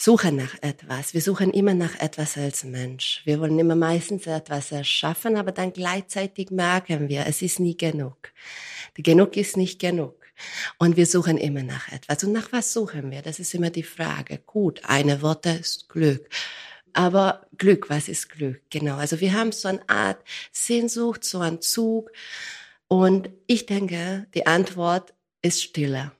suchen 0.00 0.36
nach 0.36 0.54
etwas. 0.62 1.12
Wir 1.12 1.20
suchen 1.20 1.50
immer 1.50 1.74
nach 1.74 2.00
etwas 2.00 2.38
als 2.38 2.64
Mensch. 2.64 3.20
Wir 3.26 3.38
wollen 3.38 3.58
immer 3.58 3.74
meistens 3.74 4.26
etwas 4.26 4.72
erschaffen, 4.72 5.36
aber 5.36 5.52
dann 5.52 5.74
gleichzeitig 5.74 6.50
merken 6.50 7.10
wir, 7.10 7.26
es 7.26 7.42
ist 7.42 7.60
nie 7.60 7.76
genug. 7.76 8.32
Genug 8.94 9.36
ist 9.36 9.58
nicht 9.58 9.78
genug. 9.78 10.16
Und 10.78 10.96
wir 10.96 11.04
suchen 11.04 11.36
immer 11.36 11.62
nach 11.62 11.92
etwas. 11.92 12.24
Und 12.24 12.32
nach 12.32 12.50
was 12.50 12.72
suchen 12.72 13.10
wir? 13.10 13.20
Das 13.20 13.38
ist 13.38 13.52
immer 13.52 13.68
die 13.68 13.82
Frage. 13.82 14.38
Gut, 14.38 14.80
eine 14.84 15.20
Worte 15.20 15.50
ist 15.50 15.90
Glück. 15.90 16.30
Aber 16.94 17.46
Glück, 17.58 17.90
was 17.90 18.08
ist 18.08 18.30
Glück? 18.30 18.62
Genau. 18.70 18.96
Also 18.96 19.20
wir 19.20 19.34
haben 19.34 19.52
so 19.52 19.68
eine 19.68 19.86
Art 19.86 20.24
Sehnsucht, 20.50 21.24
so 21.24 21.40
einen 21.40 21.60
Zug. 21.60 22.10
Und 22.88 23.28
ich 23.46 23.66
denke, 23.66 24.26
die 24.34 24.46
Antwort 24.46 25.12
ist 25.42 25.62
Stille, 25.62 26.12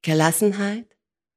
Gelassenheit 0.00 0.86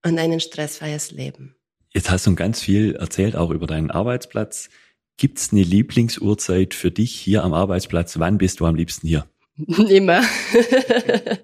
und 0.06 0.18
ein 0.18 0.40
stressfreies 0.40 1.12
Leben. 1.12 1.56
Jetzt 1.94 2.10
hast 2.10 2.26
du 2.26 2.36
ganz 2.36 2.62
viel 2.62 2.96
erzählt, 2.96 3.36
auch 3.36 3.50
über 3.50 3.68
deinen 3.68 3.92
Arbeitsplatz. 3.92 4.70
Gibt 5.18 5.40
es 5.40 5.52
eine 5.52 5.64
Lieblingsuhrzeit 5.64 6.74
für 6.74 6.90
dich 6.90 7.14
hier 7.14 7.44
am 7.44 7.54
Arbeitsplatz? 7.54 8.18
Wann 8.18 8.38
bist 8.38 8.60
du 8.60 8.66
am 8.66 8.76
liebsten 8.76 9.08
hier? 9.08 9.28
Immer. 9.68 10.24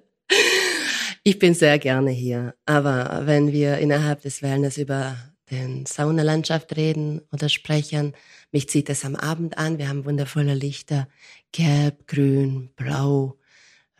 ich 1.23 1.37
bin 1.37 1.53
sehr 1.53 1.77
gerne 1.79 2.11
hier. 2.11 2.55
Aber 2.65 3.23
wenn 3.25 3.51
wir 3.51 3.77
innerhalb 3.79 4.21
des 4.21 4.41
Wellness 4.41 4.77
über 4.77 5.17
den 5.51 5.85
Saunalandschaft 5.85 6.75
reden 6.77 7.21
oder 7.31 7.49
sprechen, 7.49 8.13
mich 8.51 8.69
zieht 8.69 8.89
es 8.89 9.03
am 9.03 9.17
Abend 9.17 9.57
an. 9.57 9.77
Wir 9.77 9.89
haben 9.89 10.05
wundervolle 10.05 10.53
Lichter. 10.53 11.09
Gelb, 11.51 12.07
grün, 12.07 12.69
blau, 12.77 13.37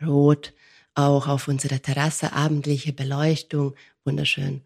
rot. 0.04 0.54
Auch 0.94 1.28
auf 1.28 1.46
unserer 1.46 1.80
Terrasse 1.80 2.32
abendliche 2.32 2.94
Beleuchtung. 2.94 3.74
Wunderschön. 4.04 4.62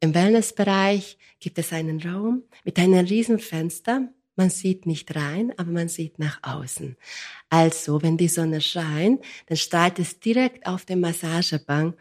Im 0.00 0.14
Wellnessbereich 0.14 1.18
gibt 1.40 1.58
es 1.58 1.72
einen 1.72 2.00
Raum 2.02 2.44
mit 2.64 2.78
einem 2.78 3.06
riesen 3.06 3.38
Fenster 3.38 4.08
man 4.36 4.50
sieht 4.50 4.84
nicht 4.84 5.16
rein, 5.16 5.54
aber 5.56 5.70
man 5.70 5.88
sieht 5.88 6.18
nach 6.18 6.38
außen. 6.42 6.96
Also, 7.48 8.02
wenn 8.02 8.18
die 8.18 8.28
Sonne 8.28 8.60
scheint, 8.60 9.24
dann 9.46 9.56
strahlt 9.56 9.98
es 9.98 10.20
direkt 10.20 10.66
auf 10.66 10.84
den 10.84 11.00
Massagebank 11.00 11.96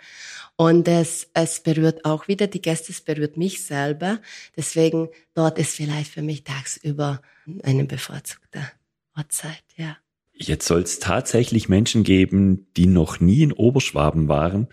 und 0.57 0.85
es, 0.89 1.29
es 1.33 1.61
berührt 1.61 2.03
auch 2.03 2.27
wieder 2.27 2.47
die 2.47 2.61
Gäste, 2.61 2.91
es 2.91 2.99
berührt 2.99 3.37
mich 3.37 3.65
selber. 3.65 4.19
Deswegen 4.57 5.07
dort 5.33 5.57
ist 5.57 5.75
vielleicht 5.75 6.11
für 6.11 6.21
mich 6.21 6.43
tagsüber 6.43 7.21
eine 7.63 7.85
bevorzugte 7.85 8.69
Uhrzeit, 9.15 9.63
ja. 9.77 9.97
Jetzt 10.33 10.67
soll 10.67 10.81
es 10.81 10.99
tatsächlich 10.99 11.69
Menschen 11.69 12.03
geben, 12.03 12.67
die 12.75 12.87
noch 12.87 13.21
nie 13.21 13.43
in 13.43 13.53
Oberschwaben 13.53 14.27
waren. 14.27 14.67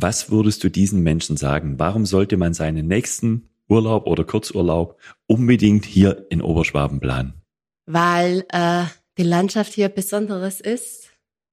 Was 0.00 0.30
würdest 0.30 0.62
du 0.62 0.68
diesen 0.68 1.02
Menschen 1.02 1.36
sagen? 1.36 1.80
Warum 1.80 2.06
sollte 2.06 2.36
man 2.36 2.54
seinen 2.54 2.86
nächsten 2.86 3.48
Urlaub 3.68 4.06
oder 4.06 4.22
Kurzurlaub 4.22 4.96
unbedingt 5.26 5.84
hier 5.84 6.24
in 6.30 6.40
Oberschwaben 6.40 7.00
planen? 7.00 7.42
Weil 7.84 8.46
äh, 8.50 8.84
die 9.16 9.24
Landschaft 9.24 9.72
hier 9.72 9.88
besonderes 9.88 10.60
ist, 10.60 11.10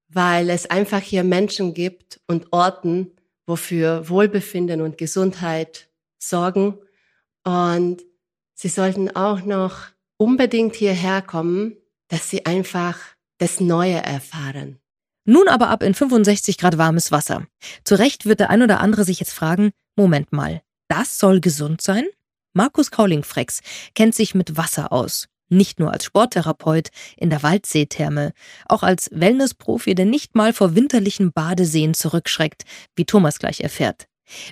weil 0.09 0.51
es 0.51 0.69
einfach 0.69 1.01
hier 1.01 1.23
Menschen 1.23 1.73
gibt 1.73 2.19
und 2.27 2.53
Orten, 2.53 3.13
wofür 3.47 4.09
Wohlbefinden 4.09 4.81
und 4.81 4.99
Gesundheit 4.99 5.89
sorgen. 6.19 6.77
Und 7.43 8.03
sie 8.53 8.69
sollten 8.69 9.09
auch 9.15 9.43
noch 9.43 9.87
unbedingt 10.17 10.75
hierher 10.75 11.23
kommen, 11.23 11.77
dass 12.09 12.29
sie 12.29 12.45
einfach 12.45 12.99
das 13.39 13.59
Neue 13.59 13.97
erfahren. 13.97 14.77
Nun 15.25 15.47
aber 15.47 15.69
ab 15.69 15.81
in 15.83 15.93
65 15.93 16.57
Grad 16.57 16.77
warmes 16.77 17.11
Wasser. 17.11 17.47
Zu 17.83 17.95
Recht 17.95 18.25
wird 18.25 18.39
der 18.39 18.51
ein 18.51 18.61
oder 18.61 18.79
andere 18.79 19.03
sich 19.03 19.19
jetzt 19.19 19.33
fragen, 19.33 19.71
Moment 19.95 20.31
mal, 20.31 20.61
das 20.87 21.17
soll 21.17 21.41
gesund 21.41 21.81
sein? 21.81 22.05
Markus 22.53 22.91
Kaulingfrex 22.91 23.61
kennt 23.95 24.15
sich 24.15 24.35
mit 24.35 24.55
Wasser 24.55 24.93
aus. 24.93 25.27
Nicht 25.49 25.79
nur 25.79 25.91
als 25.91 26.05
Sporttherapeut 26.05 26.89
in 27.17 27.29
der 27.29 27.43
Waldseetherme, 27.43 28.33
auch 28.67 28.83
als 28.83 29.09
Wellnessprofi, 29.11 29.93
der 29.93 30.05
nicht 30.05 30.35
mal 30.35 30.53
vor 30.53 30.75
winterlichen 30.75 31.31
Badeseen 31.31 31.93
zurückschreckt, 31.93 32.63
wie 32.95 33.05
Thomas 33.05 33.39
gleich 33.39 33.61
erfährt. 33.61 34.07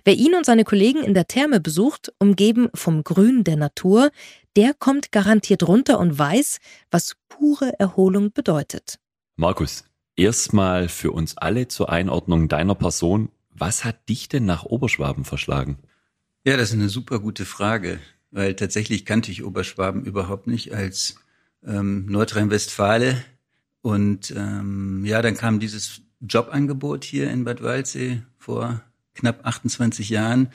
Wer 0.05 0.15
ihn 0.15 0.35
und 0.35 0.45
seine 0.45 0.65
Kollegen 0.65 1.03
in 1.03 1.13
der 1.13 1.27
Therme 1.27 1.59
besucht, 1.59 2.13
umgeben 2.19 2.69
vom 2.75 3.03
Grün 3.03 3.43
der 3.43 3.55
Natur, 3.55 4.11
der 4.55 4.73
kommt 4.73 5.11
garantiert 5.11 5.67
runter 5.67 5.99
und 5.99 6.17
weiß, 6.17 6.59
was 6.91 7.13
pure 7.27 7.73
Erholung 7.79 8.31
bedeutet. 8.31 8.99
Markus, 9.35 9.85
erstmal 10.15 10.89
für 10.89 11.11
uns 11.11 11.37
alle 11.37 11.67
zur 11.67 11.89
Einordnung 11.89 12.47
deiner 12.49 12.75
Person. 12.75 13.29
Was 13.51 13.85
hat 13.85 14.09
dich 14.09 14.29
denn 14.29 14.45
nach 14.45 14.63
Oberschwaben 14.63 15.25
verschlagen? 15.25 15.77
Ja, 16.45 16.57
das 16.57 16.69
ist 16.69 16.75
eine 16.75 16.89
super 16.89 17.19
gute 17.19 17.45
Frage, 17.45 17.99
weil 18.31 18.55
tatsächlich 18.55 19.05
kannte 19.05 19.31
ich 19.31 19.43
Oberschwaben 19.43 20.03
überhaupt 20.03 20.47
nicht 20.47 20.73
als 20.73 21.15
ähm, 21.65 22.05
Nordrhein-Westfale. 22.07 23.23
Und 23.81 24.31
ähm, 24.35 25.05
ja, 25.05 25.21
dann 25.21 25.35
kam 25.35 25.59
dieses 25.59 26.01
Jobangebot 26.21 27.03
hier 27.03 27.29
in 27.29 27.43
Bad 27.43 27.61
Waldsee 27.61 28.23
vor 28.37 28.81
knapp 29.13 29.45
28 29.45 30.09
Jahren. 30.09 30.49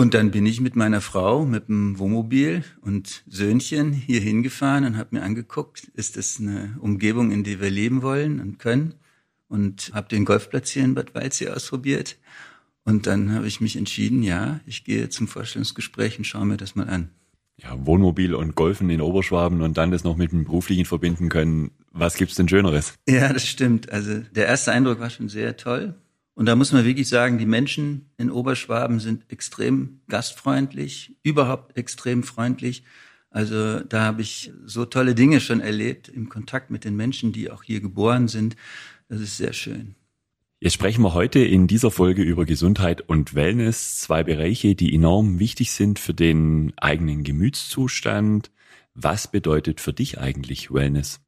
Und 0.00 0.14
dann 0.14 0.30
bin 0.30 0.46
ich 0.46 0.62
mit 0.62 0.76
meiner 0.76 1.02
Frau, 1.02 1.44
mit 1.44 1.68
dem 1.68 1.98
Wohnmobil 1.98 2.64
und 2.80 3.22
Söhnchen 3.26 3.92
hier 3.92 4.22
hingefahren 4.22 4.86
und 4.86 4.96
habe 4.96 5.16
mir 5.16 5.22
angeguckt, 5.22 5.90
ist 5.92 6.16
das 6.16 6.40
eine 6.40 6.74
Umgebung, 6.80 7.30
in 7.30 7.44
der 7.44 7.60
wir 7.60 7.68
leben 7.68 8.00
wollen 8.00 8.40
und 8.40 8.58
können. 8.58 8.94
Und 9.48 9.90
habe 9.92 10.08
den 10.08 10.24
Golfplatz 10.24 10.70
hier 10.70 10.84
in 10.84 10.94
Bad 10.94 11.14
Waldsee 11.14 11.50
ausprobiert 11.50 12.16
und 12.84 13.06
dann 13.06 13.34
habe 13.34 13.46
ich 13.46 13.60
mich 13.60 13.76
entschieden, 13.76 14.22
ja, 14.22 14.60
ich 14.64 14.84
gehe 14.84 15.10
zum 15.10 15.28
Vorstellungsgespräch 15.28 16.16
und 16.16 16.24
schaue 16.24 16.46
mir 16.46 16.56
das 16.56 16.74
mal 16.74 16.88
an. 16.88 17.10
Ja, 17.58 17.76
Wohnmobil 17.84 18.34
und 18.34 18.54
Golfen 18.54 18.88
in 18.88 19.02
Oberschwaben 19.02 19.60
und 19.60 19.76
dann 19.76 19.90
das 19.90 20.02
noch 20.02 20.16
mit 20.16 20.32
dem 20.32 20.44
Beruflichen 20.44 20.86
verbinden 20.86 21.28
können. 21.28 21.72
Was 21.92 22.14
gibt's 22.14 22.36
denn 22.36 22.48
Schöneres? 22.48 22.94
Ja, 23.06 23.34
das 23.34 23.46
stimmt. 23.46 23.92
Also 23.92 24.20
der 24.34 24.46
erste 24.46 24.72
Eindruck 24.72 24.98
war 24.98 25.10
schon 25.10 25.28
sehr 25.28 25.58
toll. 25.58 25.94
Und 26.40 26.46
da 26.46 26.56
muss 26.56 26.72
man 26.72 26.86
wirklich 26.86 27.06
sagen, 27.06 27.36
die 27.36 27.44
Menschen 27.44 28.06
in 28.16 28.30
Oberschwaben 28.30 28.98
sind 28.98 29.30
extrem 29.30 30.00
gastfreundlich, 30.08 31.14
überhaupt 31.22 31.76
extrem 31.76 32.22
freundlich. 32.22 32.82
Also 33.28 33.80
da 33.80 34.04
habe 34.04 34.22
ich 34.22 34.50
so 34.64 34.86
tolle 34.86 35.14
Dinge 35.14 35.40
schon 35.40 35.60
erlebt 35.60 36.08
im 36.08 36.30
Kontakt 36.30 36.70
mit 36.70 36.86
den 36.86 36.96
Menschen, 36.96 37.32
die 37.32 37.50
auch 37.50 37.62
hier 37.62 37.82
geboren 37.82 38.26
sind. 38.26 38.56
Das 39.10 39.20
ist 39.20 39.36
sehr 39.36 39.52
schön. 39.52 39.96
Jetzt 40.60 40.72
sprechen 40.72 41.02
wir 41.02 41.12
heute 41.12 41.40
in 41.40 41.66
dieser 41.66 41.90
Folge 41.90 42.22
über 42.22 42.46
Gesundheit 42.46 43.02
und 43.02 43.34
Wellness, 43.34 43.98
zwei 43.98 44.22
Bereiche, 44.22 44.74
die 44.74 44.94
enorm 44.94 45.40
wichtig 45.40 45.72
sind 45.72 45.98
für 45.98 46.14
den 46.14 46.72
eigenen 46.78 47.22
Gemütszustand. 47.22 48.50
Was 48.94 49.30
bedeutet 49.30 49.78
für 49.78 49.92
dich 49.92 50.18
eigentlich 50.18 50.72
Wellness? 50.72 51.20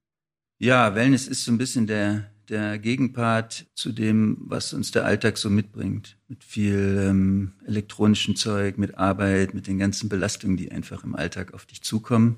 Ja, 0.59 0.95
Wellness 0.95 1.29
ist 1.29 1.45
so 1.45 1.53
ein 1.53 1.59
bisschen 1.59 1.87
der, 1.87 2.31
der 2.49 2.79
Gegenpart 2.79 3.67
zu 3.75 3.93
dem, 3.93 4.39
was 4.41 4.73
uns 4.73 4.91
der 4.91 5.05
Alltag 5.05 5.39
so 5.39 5.51
mitbringt. 5.51 6.19
Mit 6.29 6.45
viel 6.45 6.99
ähm, 7.01 7.53
elektronischen 7.67 8.37
Zeug, 8.37 8.79
mit 8.79 8.99
Arbeit, 8.99 9.55
mit 9.55 9.67
den 9.67 9.79
ganzen 9.79 10.09
Belastungen, 10.09 10.57
die 10.57 10.73
einfach 10.73 11.05
im 11.05 11.15
Alltag 11.15 11.55
auf 11.55 11.67
dich 11.67 11.83
zukommen. 11.83 12.37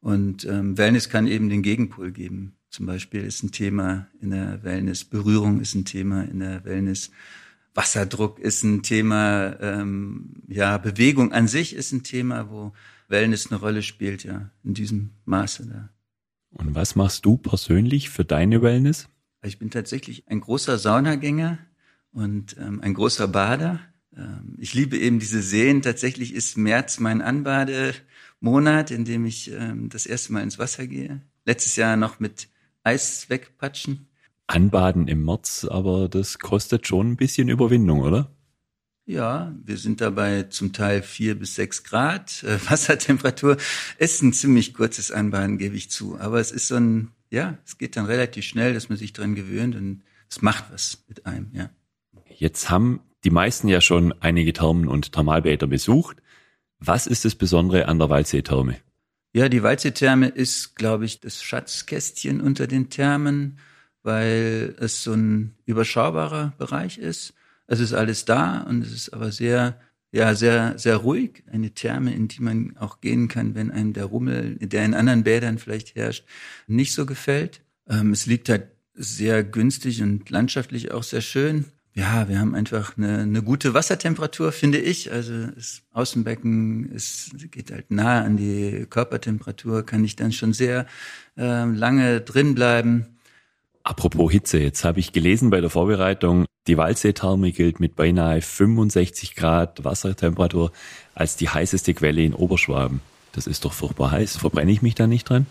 Und 0.00 0.44
ähm, 0.44 0.78
Wellness 0.78 1.08
kann 1.08 1.26
eben 1.26 1.48
den 1.48 1.62
Gegenpol 1.62 2.12
geben. 2.12 2.56
Zum 2.70 2.86
Beispiel 2.86 3.22
ist 3.22 3.42
ein 3.42 3.52
Thema 3.52 4.06
in 4.20 4.30
der 4.30 4.62
Wellness, 4.62 5.04
Berührung 5.04 5.60
ist 5.60 5.74
ein 5.74 5.84
Thema 5.84 6.22
in 6.22 6.40
der 6.40 6.64
Wellness, 6.64 7.10
Wasserdruck 7.74 8.38
ist 8.38 8.62
ein 8.64 8.82
Thema, 8.82 9.56
ähm, 9.60 10.42
ja, 10.48 10.78
Bewegung 10.78 11.32
an 11.32 11.48
sich 11.48 11.74
ist 11.74 11.92
ein 11.92 12.02
Thema, 12.02 12.50
wo 12.50 12.72
Wellness 13.08 13.50
eine 13.50 13.60
Rolle 13.60 13.82
spielt, 13.82 14.24
ja, 14.24 14.50
in 14.64 14.74
diesem 14.74 15.10
Maße 15.24 15.66
da. 15.66 15.90
Und 16.50 16.74
was 16.74 16.96
machst 16.96 17.26
du 17.26 17.36
persönlich 17.36 18.08
für 18.08 18.24
deine 18.24 18.62
Wellness? 18.62 19.08
Ich 19.46 19.58
bin 19.58 19.70
tatsächlich 19.70 20.24
ein 20.28 20.40
großer 20.40 20.78
Saunagänger 20.78 21.58
und 22.12 22.56
ähm, 22.58 22.80
ein 22.80 22.94
großer 22.94 23.28
Bader. 23.28 23.80
Ähm, 24.16 24.56
ich 24.58 24.74
liebe 24.74 24.98
eben 24.98 25.18
diese 25.18 25.42
Seen. 25.42 25.82
Tatsächlich 25.82 26.34
ist 26.34 26.56
März 26.56 26.98
mein 26.98 27.22
Anbademonat, 27.22 28.90
in 28.90 29.04
dem 29.04 29.24
ich 29.24 29.52
ähm, 29.52 29.88
das 29.88 30.06
erste 30.06 30.32
Mal 30.32 30.42
ins 30.42 30.58
Wasser 30.58 30.86
gehe. 30.86 31.22
Letztes 31.44 31.76
Jahr 31.76 31.96
noch 31.96 32.20
mit 32.20 32.48
Eis 32.82 33.30
wegpatschen. 33.30 34.08
Anbaden 34.48 35.08
im 35.08 35.24
März, 35.24 35.66
aber 35.68 36.08
das 36.08 36.38
kostet 36.38 36.86
schon 36.86 37.12
ein 37.12 37.16
bisschen 37.16 37.48
Überwindung, 37.48 38.00
oder? 38.00 38.30
Ja, 39.08 39.54
wir 39.62 39.76
sind 39.76 40.00
dabei 40.00 40.44
zum 40.44 40.72
Teil 40.72 41.00
vier 41.00 41.38
bis 41.38 41.54
sechs 41.54 41.84
Grad. 41.84 42.42
Äh, 42.42 42.58
Wassertemperatur 42.70 43.56
ist 43.98 44.22
ein 44.22 44.32
ziemlich 44.32 44.74
kurzes 44.74 45.12
Anbaden, 45.12 45.58
gebe 45.58 45.76
ich 45.76 45.90
zu. 45.90 46.18
Aber 46.18 46.40
es 46.40 46.50
ist 46.50 46.66
so 46.66 46.74
ein, 46.74 47.12
ja, 47.30 47.58
es 47.64 47.78
geht 47.78 47.96
dann 47.96 48.06
relativ 48.06 48.44
schnell, 48.44 48.74
dass 48.74 48.88
man 48.88 48.98
sich 48.98 49.12
dran 49.12 49.34
gewöhnt 49.34 49.74
und 49.74 50.02
es 50.28 50.42
macht 50.42 50.64
was 50.72 51.04
mit 51.08 51.26
einem, 51.26 51.50
ja. 51.52 51.70
Jetzt 52.28 52.70
haben 52.70 53.00
die 53.24 53.30
meisten 53.30 53.68
ja 53.68 53.80
schon 53.80 54.12
einige 54.20 54.52
Thermen 54.52 54.88
und 54.88 55.12
Thermalbäder 55.12 55.66
besucht. 55.66 56.18
Was 56.78 57.06
ist 57.06 57.24
das 57.24 57.34
Besondere 57.34 57.88
an 57.88 57.98
der 57.98 58.10
Waldseetherme? 58.10 58.76
Ja, 59.32 59.48
die 59.48 59.62
Waldseetherme 59.62 60.28
ist, 60.28 60.76
glaube 60.76 61.04
ich, 61.04 61.20
das 61.20 61.42
Schatzkästchen 61.42 62.40
unter 62.40 62.66
den 62.66 62.90
Thermen, 62.90 63.58
weil 64.02 64.76
es 64.78 65.02
so 65.02 65.12
ein 65.12 65.56
überschaubarer 65.64 66.54
Bereich 66.58 66.98
ist. 66.98 67.34
Es 67.66 67.80
ist 67.80 67.92
alles 67.92 68.24
da 68.24 68.60
und 68.60 68.82
es 68.82 68.92
ist 68.92 69.12
aber 69.12 69.32
sehr, 69.32 69.80
ja, 70.16 70.34
sehr, 70.34 70.78
sehr 70.78 70.96
ruhig. 70.96 71.44
Eine 71.50 71.70
Therme, 71.70 72.12
in 72.14 72.28
die 72.28 72.42
man 72.42 72.76
auch 72.78 73.00
gehen 73.00 73.28
kann, 73.28 73.54
wenn 73.54 73.70
einem 73.70 73.92
der 73.92 74.06
Rummel, 74.06 74.56
der 74.56 74.84
in 74.84 74.94
anderen 74.94 75.22
Bädern 75.22 75.58
vielleicht 75.58 75.94
herrscht, 75.94 76.24
nicht 76.66 76.92
so 76.92 77.06
gefällt. 77.06 77.60
Ähm, 77.88 78.12
es 78.12 78.26
liegt 78.26 78.48
halt 78.48 78.68
sehr 78.94 79.44
günstig 79.44 80.02
und 80.02 80.28
landschaftlich 80.30 80.90
auch 80.90 81.02
sehr 81.02 81.20
schön 81.20 81.66
ja, 81.96 82.28
wir 82.28 82.38
haben 82.38 82.54
einfach 82.54 82.98
eine, 82.98 83.20
eine 83.20 83.42
gute 83.42 83.72
Wassertemperatur, 83.72 84.52
finde 84.52 84.76
ich. 84.76 85.12
Also 85.12 85.46
das 85.46 85.80
Außenbecken 85.92 86.92
ist, 86.92 87.50
geht 87.50 87.70
halt 87.70 87.90
nahe 87.90 88.22
an 88.22 88.36
die 88.36 88.86
Körpertemperatur, 88.90 89.84
kann 89.86 90.04
ich 90.04 90.14
dann 90.14 90.30
schon 90.30 90.52
sehr 90.52 90.86
äh, 91.38 91.64
lange 91.64 92.20
drin 92.20 92.54
bleiben. 92.54 93.15
Apropos 93.86 94.32
Hitze, 94.32 94.58
jetzt 94.58 94.82
habe 94.82 94.98
ich 94.98 95.12
gelesen 95.12 95.50
bei 95.50 95.60
der 95.60 95.70
Vorbereitung, 95.70 96.44
die 96.66 96.76
Waldseetherme 96.76 97.52
gilt 97.52 97.78
mit 97.78 97.94
beinahe 97.94 98.42
65 98.42 99.36
Grad 99.36 99.84
Wassertemperatur 99.84 100.72
als 101.14 101.36
die 101.36 101.48
heißeste 101.48 101.94
Quelle 101.94 102.24
in 102.24 102.34
Oberschwaben. 102.34 103.00
Das 103.30 103.46
ist 103.46 103.64
doch 103.64 103.72
furchtbar 103.72 104.10
heiß. 104.10 104.38
Verbrenne 104.38 104.72
ich 104.72 104.82
mich 104.82 104.96
da 104.96 105.06
nicht 105.06 105.30
dran? 105.30 105.46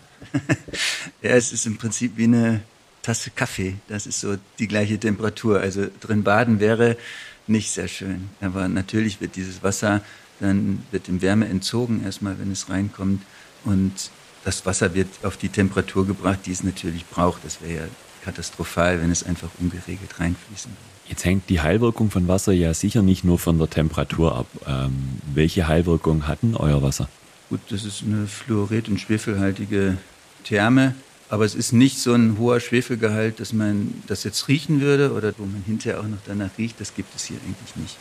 ja, 1.22 1.30
es 1.30 1.50
ist 1.50 1.64
im 1.64 1.78
Prinzip 1.78 2.18
wie 2.18 2.24
eine 2.24 2.60
Tasse 3.00 3.30
Kaffee. 3.30 3.76
Das 3.88 4.06
ist 4.06 4.20
so 4.20 4.36
die 4.58 4.68
gleiche 4.68 5.00
Temperatur. 5.00 5.60
Also 5.60 5.86
drin 6.00 6.22
baden 6.22 6.60
wäre 6.60 6.98
nicht 7.46 7.70
sehr 7.70 7.88
schön. 7.88 8.28
Aber 8.42 8.68
natürlich 8.68 9.22
wird 9.22 9.36
dieses 9.36 9.62
Wasser, 9.62 10.02
dann 10.40 10.82
wird 10.90 11.08
dem 11.08 11.22
Wärme 11.22 11.48
entzogen, 11.48 12.04
erstmal, 12.04 12.38
wenn 12.38 12.52
es 12.52 12.68
reinkommt. 12.68 13.22
Und 13.64 14.10
das 14.44 14.66
Wasser 14.66 14.92
wird 14.92 15.08
auf 15.22 15.38
die 15.38 15.48
Temperatur 15.48 16.06
gebracht, 16.06 16.40
die 16.44 16.52
es 16.52 16.62
natürlich 16.62 17.06
braucht. 17.06 17.42
Das 17.42 17.62
wäre 17.62 17.74
ja 17.74 17.88
katastrophal, 18.26 19.00
wenn 19.00 19.10
es 19.10 19.22
einfach 19.22 19.48
ungeregelt 19.60 20.20
reinfließen 20.20 20.70
würde. 20.70 21.08
Jetzt 21.08 21.24
hängt 21.24 21.48
die 21.48 21.60
Heilwirkung 21.60 22.10
von 22.10 22.26
Wasser 22.26 22.52
ja 22.52 22.74
sicher 22.74 23.02
nicht 23.02 23.22
nur 23.24 23.38
von 23.38 23.58
der 23.58 23.70
Temperatur 23.70 24.34
ab. 24.34 24.46
Ähm, 24.66 25.20
welche 25.32 25.68
Heilwirkung 25.68 26.26
hat 26.26 26.42
denn 26.42 26.56
euer 26.56 26.82
Wasser? 26.82 27.08
Gut, 27.48 27.60
das 27.70 27.84
ist 27.84 28.02
eine 28.02 28.26
fluorid- 28.26 28.88
und 28.88 29.00
schwefelhaltige 29.00 29.96
Therme. 30.44 30.94
Aber 31.28 31.44
es 31.44 31.54
ist 31.54 31.72
nicht 31.72 31.98
so 31.98 32.12
ein 32.12 32.38
hoher 32.38 32.60
Schwefelgehalt, 32.60 33.40
dass 33.40 33.52
man 33.52 34.02
das 34.06 34.24
jetzt 34.24 34.46
riechen 34.48 34.80
würde 34.80 35.12
oder 35.12 35.32
wo 35.38 35.44
man 35.44 35.62
hinterher 35.64 36.00
auch 36.00 36.06
noch 36.06 36.18
danach 36.26 36.50
riecht. 36.58 36.80
Das 36.80 36.94
gibt 36.94 37.14
es 37.14 37.24
hier 37.24 37.38
eigentlich 37.44 37.76
nicht. 37.76 37.96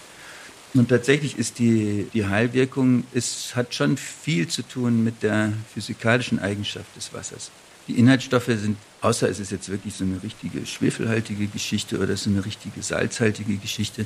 Und 0.73 0.89
tatsächlich 0.89 1.37
ist 1.37 1.57
die, 1.59 2.07
die 2.13 2.25
Heilwirkung, 2.25 3.05
es 3.13 3.55
hat 3.55 3.73
schon 3.73 3.97
viel 3.97 4.47
zu 4.47 4.61
tun 4.61 5.03
mit 5.03 5.23
der 5.23 5.53
physikalischen 5.73 6.39
Eigenschaft 6.39 6.93
des 6.95 7.13
Wassers. 7.13 7.49
Die 7.87 7.99
Inhaltsstoffe 7.99 8.45
sind, 8.45 8.77
außer 9.01 9.29
es 9.29 9.39
ist 9.39 9.51
jetzt 9.51 9.69
wirklich 9.69 9.93
so 9.93 10.03
eine 10.03 10.21
richtige 10.23 10.65
schwefelhaltige 10.65 11.47
Geschichte 11.47 11.99
oder 11.99 12.17
so 12.17 12.29
eine 12.29 12.43
richtige 12.43 12.81
salzhaltige 12.81 13.57
Geschichte, 13.57 14.05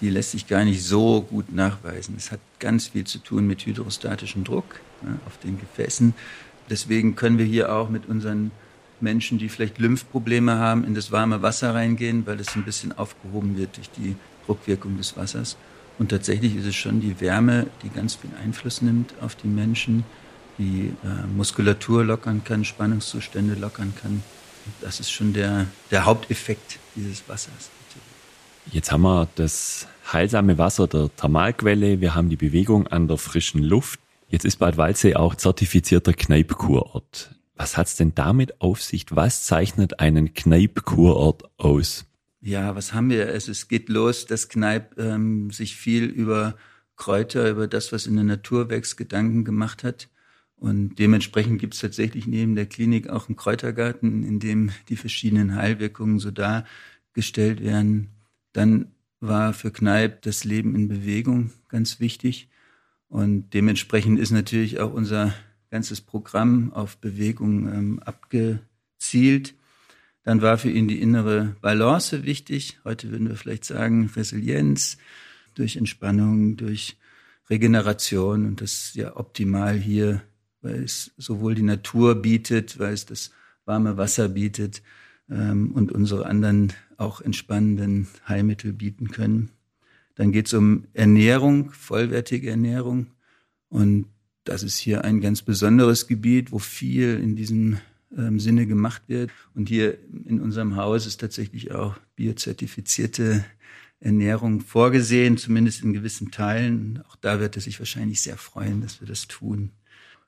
die 0.00 0.10
lässt 0.10 0.32
sich 0.32 0.46
gar 0.46 0.64
nicht 0.64 0.84
so 0.84 1.22
gut 1.22 1.52
nachweisen. 1.52 2.14
Es 2.16 2.30
hat 2.30 2.40
ganz 2.58 2.88
viel 2.88 3.04
zu 3.04 3.18
tun 3.18 3.46
mit 3.46 3.64
hydrostatischem 3.64 4.44
Druck 4.44 4.80
ja, 5.02 5.18
auf 5.26 5.38
den 5.38 5.58
Gefäßen. 5.58 6.14
Deswegen 6.68 7.16
können 7.16 7.38
wir 7.38 7.46
hier 7.46 7.72
auch 7.72 7.88
mit 7.88 8.06
unseren 8.06 8.50
Menschen, 9.00 9.38
die 9.38 9.48
vielleicht 9.48 9.78
Lymphprobleme 9.78 10.58
haben, 10.58 10.84
in 10.84 10.94
das 10.94 11.12
warme 11.12 11.42
Wasser 11.42 11.74
reingehen, 11.74 12.26
weil 12.26 12.40
es 12.40 12.54
ein 12.56 12.64
bisschen 12.64 12.96
aufgehoben 12.96 13.56
wird 13.56 13.76
durch 13.76 13.90
die 13.90 14.16
Druckwirkung 14.46 14.96
des 14.96 15.16
Wassers. 15.16 15.56
Und 15.98 16.10
tatsächlich 16.10 16.56
ist 16.56 16.66
es 16.66 16.74
schon 16.74 17.00
die 17.00 17.20
Wärme, 17.20 17.66
die 17.82 17.88
ganz 17.88 18.14
viel 18.14 18.30
Einfluss 18.42 18.82
nimmt 18.82 19.14
auf 19.20 19.34
die 19.34 19.48
Menschen, 19.48 20.04
die 20.58 20.92
äh, 21.04 21.26
Muskulatur 21.36 22.04
lockern 22.04 22.42
kann, 22.44 22.64
Spannungszustände 22.64 23.54
lockern 23.54 23.94
kann. 24.00 24.22
Das 24.80 25.00
ist 25.00 25.10
schon 25.10 25.32
der, 25.32 25.66
der 25.90 26.04
Haupteffekt 26.04 26.78
dieses 26.94 27.28
Wassers. 27.28 27.70
Jetzt 28.72 28.90
haben 28.90 29.02
wir 29.02 29.28
das 29.36 29.86
heilsame 30.12 30.58
Wasser 30.58 30.88
der 30.88 31.08
Thermalquelle, 31.14 32.00
wir 32.00 32.16
haben 32.16 32.30
die 32.30 32.36
Bewegung 32.36 32.88
an 32.88 33.06
der 33.06 33.16
frischen 33.16 33.62
Luft, 33.62 34.00
Jetzt 34.28 34.44
ist 34.44 34.56
Bad 34.56 34.76
Waldsee 34.76 35.14
auch 35.14 35.36
zertifizierter 35.36 36.12
Kneipkurort. 36.12 37.30
Was 37.54 37.76
hat's 37.76 37.96
denn 37.96 38.14
damit 38.14 38.60
auf 38.60 38.82
sich? 38.82 39.06
Was 39.10 39.44
zeichnet 39.44 40.00
einen 40.00 40.34
Kneipkurort 40.34 41.44
aus? 41.58 42.04
Ja, 42.40 42.74
was 42.74 42.92
haben 42.92 43.08
wir? 43.08 43.28
Es, 43.28 43.48
es 43.48 43.68
geht 43.68 43.88
los, 43.88 44.26
dass 44.26 44.48
Kneip 44.48 44.98
ähm, 44.98 45.50
sich 45.50 45.76
viel 45.76 46.04
über 46.04 46.56
Kräuter, 46.96 47.48
über 47.48 47.68
das, 47.68 47.92
was 47.92 48.06
in 48.06 48.16
der 48.16 48.24
Natur 48.24 48.68
wächst, 48.68 48.96
Gedanken 48.96 49.44
gemacht 49.44 49.84
hat. 49.84 50.08
Und 50.58 50.98
dementsprechend 50.98 51.60
gibt 51.60 51.74
es 51.74 51.80
tatsächlich 51.80 52.26
neben 52.26 52.54
der 52.54 52.66
Klinik 52.66 53.08
auch 53.08 53.28
einen 53.28 53.36
Kräutergarten, 53.36 54.22
in 54.22 54.40
dem 54.40 54.70
die 54.88 54.96
verschiedenen 54.96 55.54
Heilwirkungen 55.54 56.18
so 56.18 56.30
dargestellt 56.30 57.62
werden. 57.62 58.08
Dann 58.52 58.92
war 59.20 59.52
für 59.52 59.70
Kneip 59.70 60.22
das 60.22 60.44
Leben 60.44 60.74
in 60.74 60.88
Bewegung 60.88 61.52
ganz 61.68 62.00
wichtig. 62.00 62.48
Und 63.08 63.50
dementsprechend 63.54 64.18
ist 64.18 64.30
natürlich 64.30 64.80
auch 64.80 64.92
unser 64.92 65.34
ganzes 65.70 66.00
Programm 66.00 66.72
auf 66.72 66.98
Bewegung 66.98 67.68
ähm, 67.72 67.98
abgezielt. 68.00 69.54
Dann 70.22 70.42
war 70.42 70.58
für 70.58 70.70
ihn 70.70 70.88
die 70.88 71.00
innere 71.00 71.56
Balance 71.60 72.24
wichtig. 72.24 72.78
Heute 72.84 73.10
würden 73.10 73.28
wir 73.28 73.36
vielleicht 73.36 73.64
sagen 73.64 74.10
Resilienz 74.16 74.96
durch 75.54 75.76
Entspannung, 75.76 76.56
durch 76.56 76.96
Regeneration 77.48 78.44
und 78.46 78.60
das 78.60 78.72
ist 78.72 78.96
ja 78.96 79.16
optimal 79.16 79.76
hier, 79.76 80.22
weil 80.66 80.82
es 80.82 81.12
sowohl 81.16 81.54
die 81.54 81.62
Natur 81.62 82.16
bietet, 82.16 82.78
weil 82.80 82.92
es 82.92 83.06
das 83.06 83.30
warme 83.64 83.96
Wasser 83.96 84.28
bietet 84.28 84.82
ähm, 85.30 85.70
und 85.72 85.92
unsere 85.92 86.26
anderen 86.26 86.72
auch 86.96 87.20
entspannenden 87.20 88.08
Heilmittel 88.28 88.72
bieten 88.72 89.08
können. 89.08 89.50
Dann 90.16 90.32
geht 90.32 90.46
es 90.46 90.54
um 90.54 90.86
Ernährung, 90.92 91.70
vollwertige 91.70 92.50
Ernährung. 92.50 93.08
Und 93.68 94.06
das 94.44 94.62
ist 94.62 94.78
hier 94.78 95.04
ein 95.04 95.20
ganz 95.20 95.42
besonderes 95.42 96.08
Gebiet, 96.08 96.50
wo 96.52 96.58
viel 96.58 97.20
in 97.22 97.36
diesem 97.36 97.78
ähm, 98.16 98.40
Sinne 98.40 98.66
gemacht 98.66 99.02
wird. 99.06 99.30
Und 99.54 99.68
hier 99.68 99.98
in 100.24 100.40
unserem 100.40 100.76
Haus 100.76 101.06
ist 101.06 101.20
tatsächlich 101.20 101.72
auch 101.72 101.96
biozertifizierte 102.16 103.44
Ernährung 104.00 104.60
vorgesehen, 104.60 105.36
zumindest 105.36 105.82
in 105.82 105.92
gewissen 105.92 106.30
Teilen. 106.30 107.02
Auch 107.08 107.16
da 107.16 107.38
wird 107.38 107.56
er 107.56 107.62
sich 107.62 107.78
wahrscheinlich 107.78 108.20
sehr 108.20 108.36
freuen, 108.36 108.80
dass 108.80 109.00
wir 109.00 109.08
das 109.08 109.28
tun. 109.28 109.70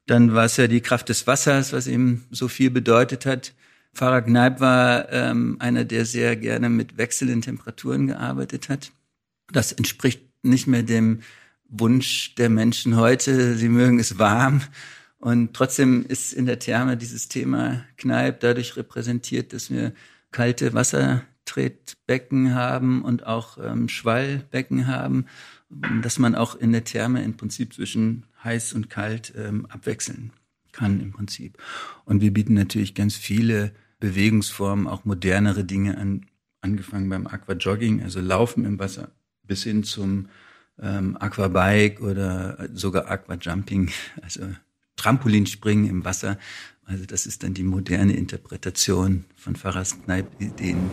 Dann 0.09 0.33
war 0.33 0.47
es 0.47 0.57
ja 0.57 0.69
die 0.69 0.81
Kraft 0.81 1.11
des 1.11 1.27
Wassers, 1.27 1.75
was 1.75 1.87
ihm 1.87 2.23
so 2.31 2.49
viel 2.49 2.71
bedeutet 2.71 3.27
hat. 3.27 3.53
Pfarrer 3.95 4.23
Kneip 4.23 4.59
war 4.59 5.13
ähm, 5.13 5.57
einer, 5.61 5.85
der 5.85 6.07
sehr 6.07 6.35
gerne 6.35 6.71
mit 6.71 6.97
wechselnden 6.97 7.43
Temperaturen 7.43 8.07
gearbeitet 8.07 8.71
hat. 8.71 8.91
Das 9.53 9.73
entspricht 9.73 10.23
nicht 10.43 10.67
mehr 10.67 10.83
dem 10.83 11.21
Wunsch 11.69 12.35
der 12.37 12.49
Menschen 12.49 12.97
heute. 12.97 13.55
Sie 13.57 13.69
mögen 13.69 13.99
es 13.99 14.19
warm. 14.19 14.63
Und 15.19 15.53
trotzdem 15.53 16.07
ist 16.07 16.33
in 16.33 16.47
der 16.47 16.59
Therme 16.59 16.97
dieses 16.97 17.29
Thema 17.29 17.85
Kneipp 17.99 18.41
dadurch 18.41 18.77
repräsentiert, 18.79 19.53
dass 19.53 19.71
wir 19.71 19.93
kalte 20.31 20.73
Wassertretbecken 20.73 22.55
haben 22.55 23.03
und 23.03 23.27
auch 23.27 23.59
ähm, 23.63 23.91
Schwallbecken 23.91 24.87
haben, 24.87 25.27
dass 26.01 26.19
man 26.19 26.35
auch 26.35 26.55
in 26.55 26.73
der 26.73 26.85
Therme 26.85 27.23
im 27.23 27.37
Prinzip 27.37 27.75
zwischen 27.75 28.25
heiß 28.43 28.73
und 28.73 28.91
kalt 28.91 29.33
ähm, 29.37 29.67
abwechseln 29.67 30.33
kann 30.73 31.01
im 31.01 31.13
Prinzip. 31.13 31.59
Und 32.05 32.21
wir 32.21 32.33
bieten 32.33 32.55
natürlich 32.55 32.95
ganz 32.95 33.17
viele 33.17 33.73
Bewegungsformen, 34.01 34.87
auch 34.87 35.05
modernere 35.05 35.65
Dinge 35.65 35.99
an, 35.99 36.27
angefangen 36.61 37.09
beim 37.09 37.27
Aquajogging, 37.27 38.03
also 38.03 38.21
Laufen 38.21 38.65
im 38.65 38.79
Wasser, 38.79 39.11
bis 39.43 39.65
hin 39.65 39.83
zum 39.83 40.29
ähm, 40.81 41.17
Aquabike 41.19 42.01
oder 42.01 42.69
sogar 42.73 43.11
Aquajumping, 43.11 43.91
also 44.23 44.43
Trampolinspringen 44.97 45.89
im 45.89 46.05
Wasser. 46.05 46.39
Also 46.85 47.05
das 47.05 47.27
ist 47.27 47.43
dann 47.43 47.55
die 47.55 47.65
moderne 47.65 48.15
Interpretation 48.15 49.25
von 49.37 49.57
Pfarrers 49.57 50.03
Kneipp-Ideen. 50.05 50.91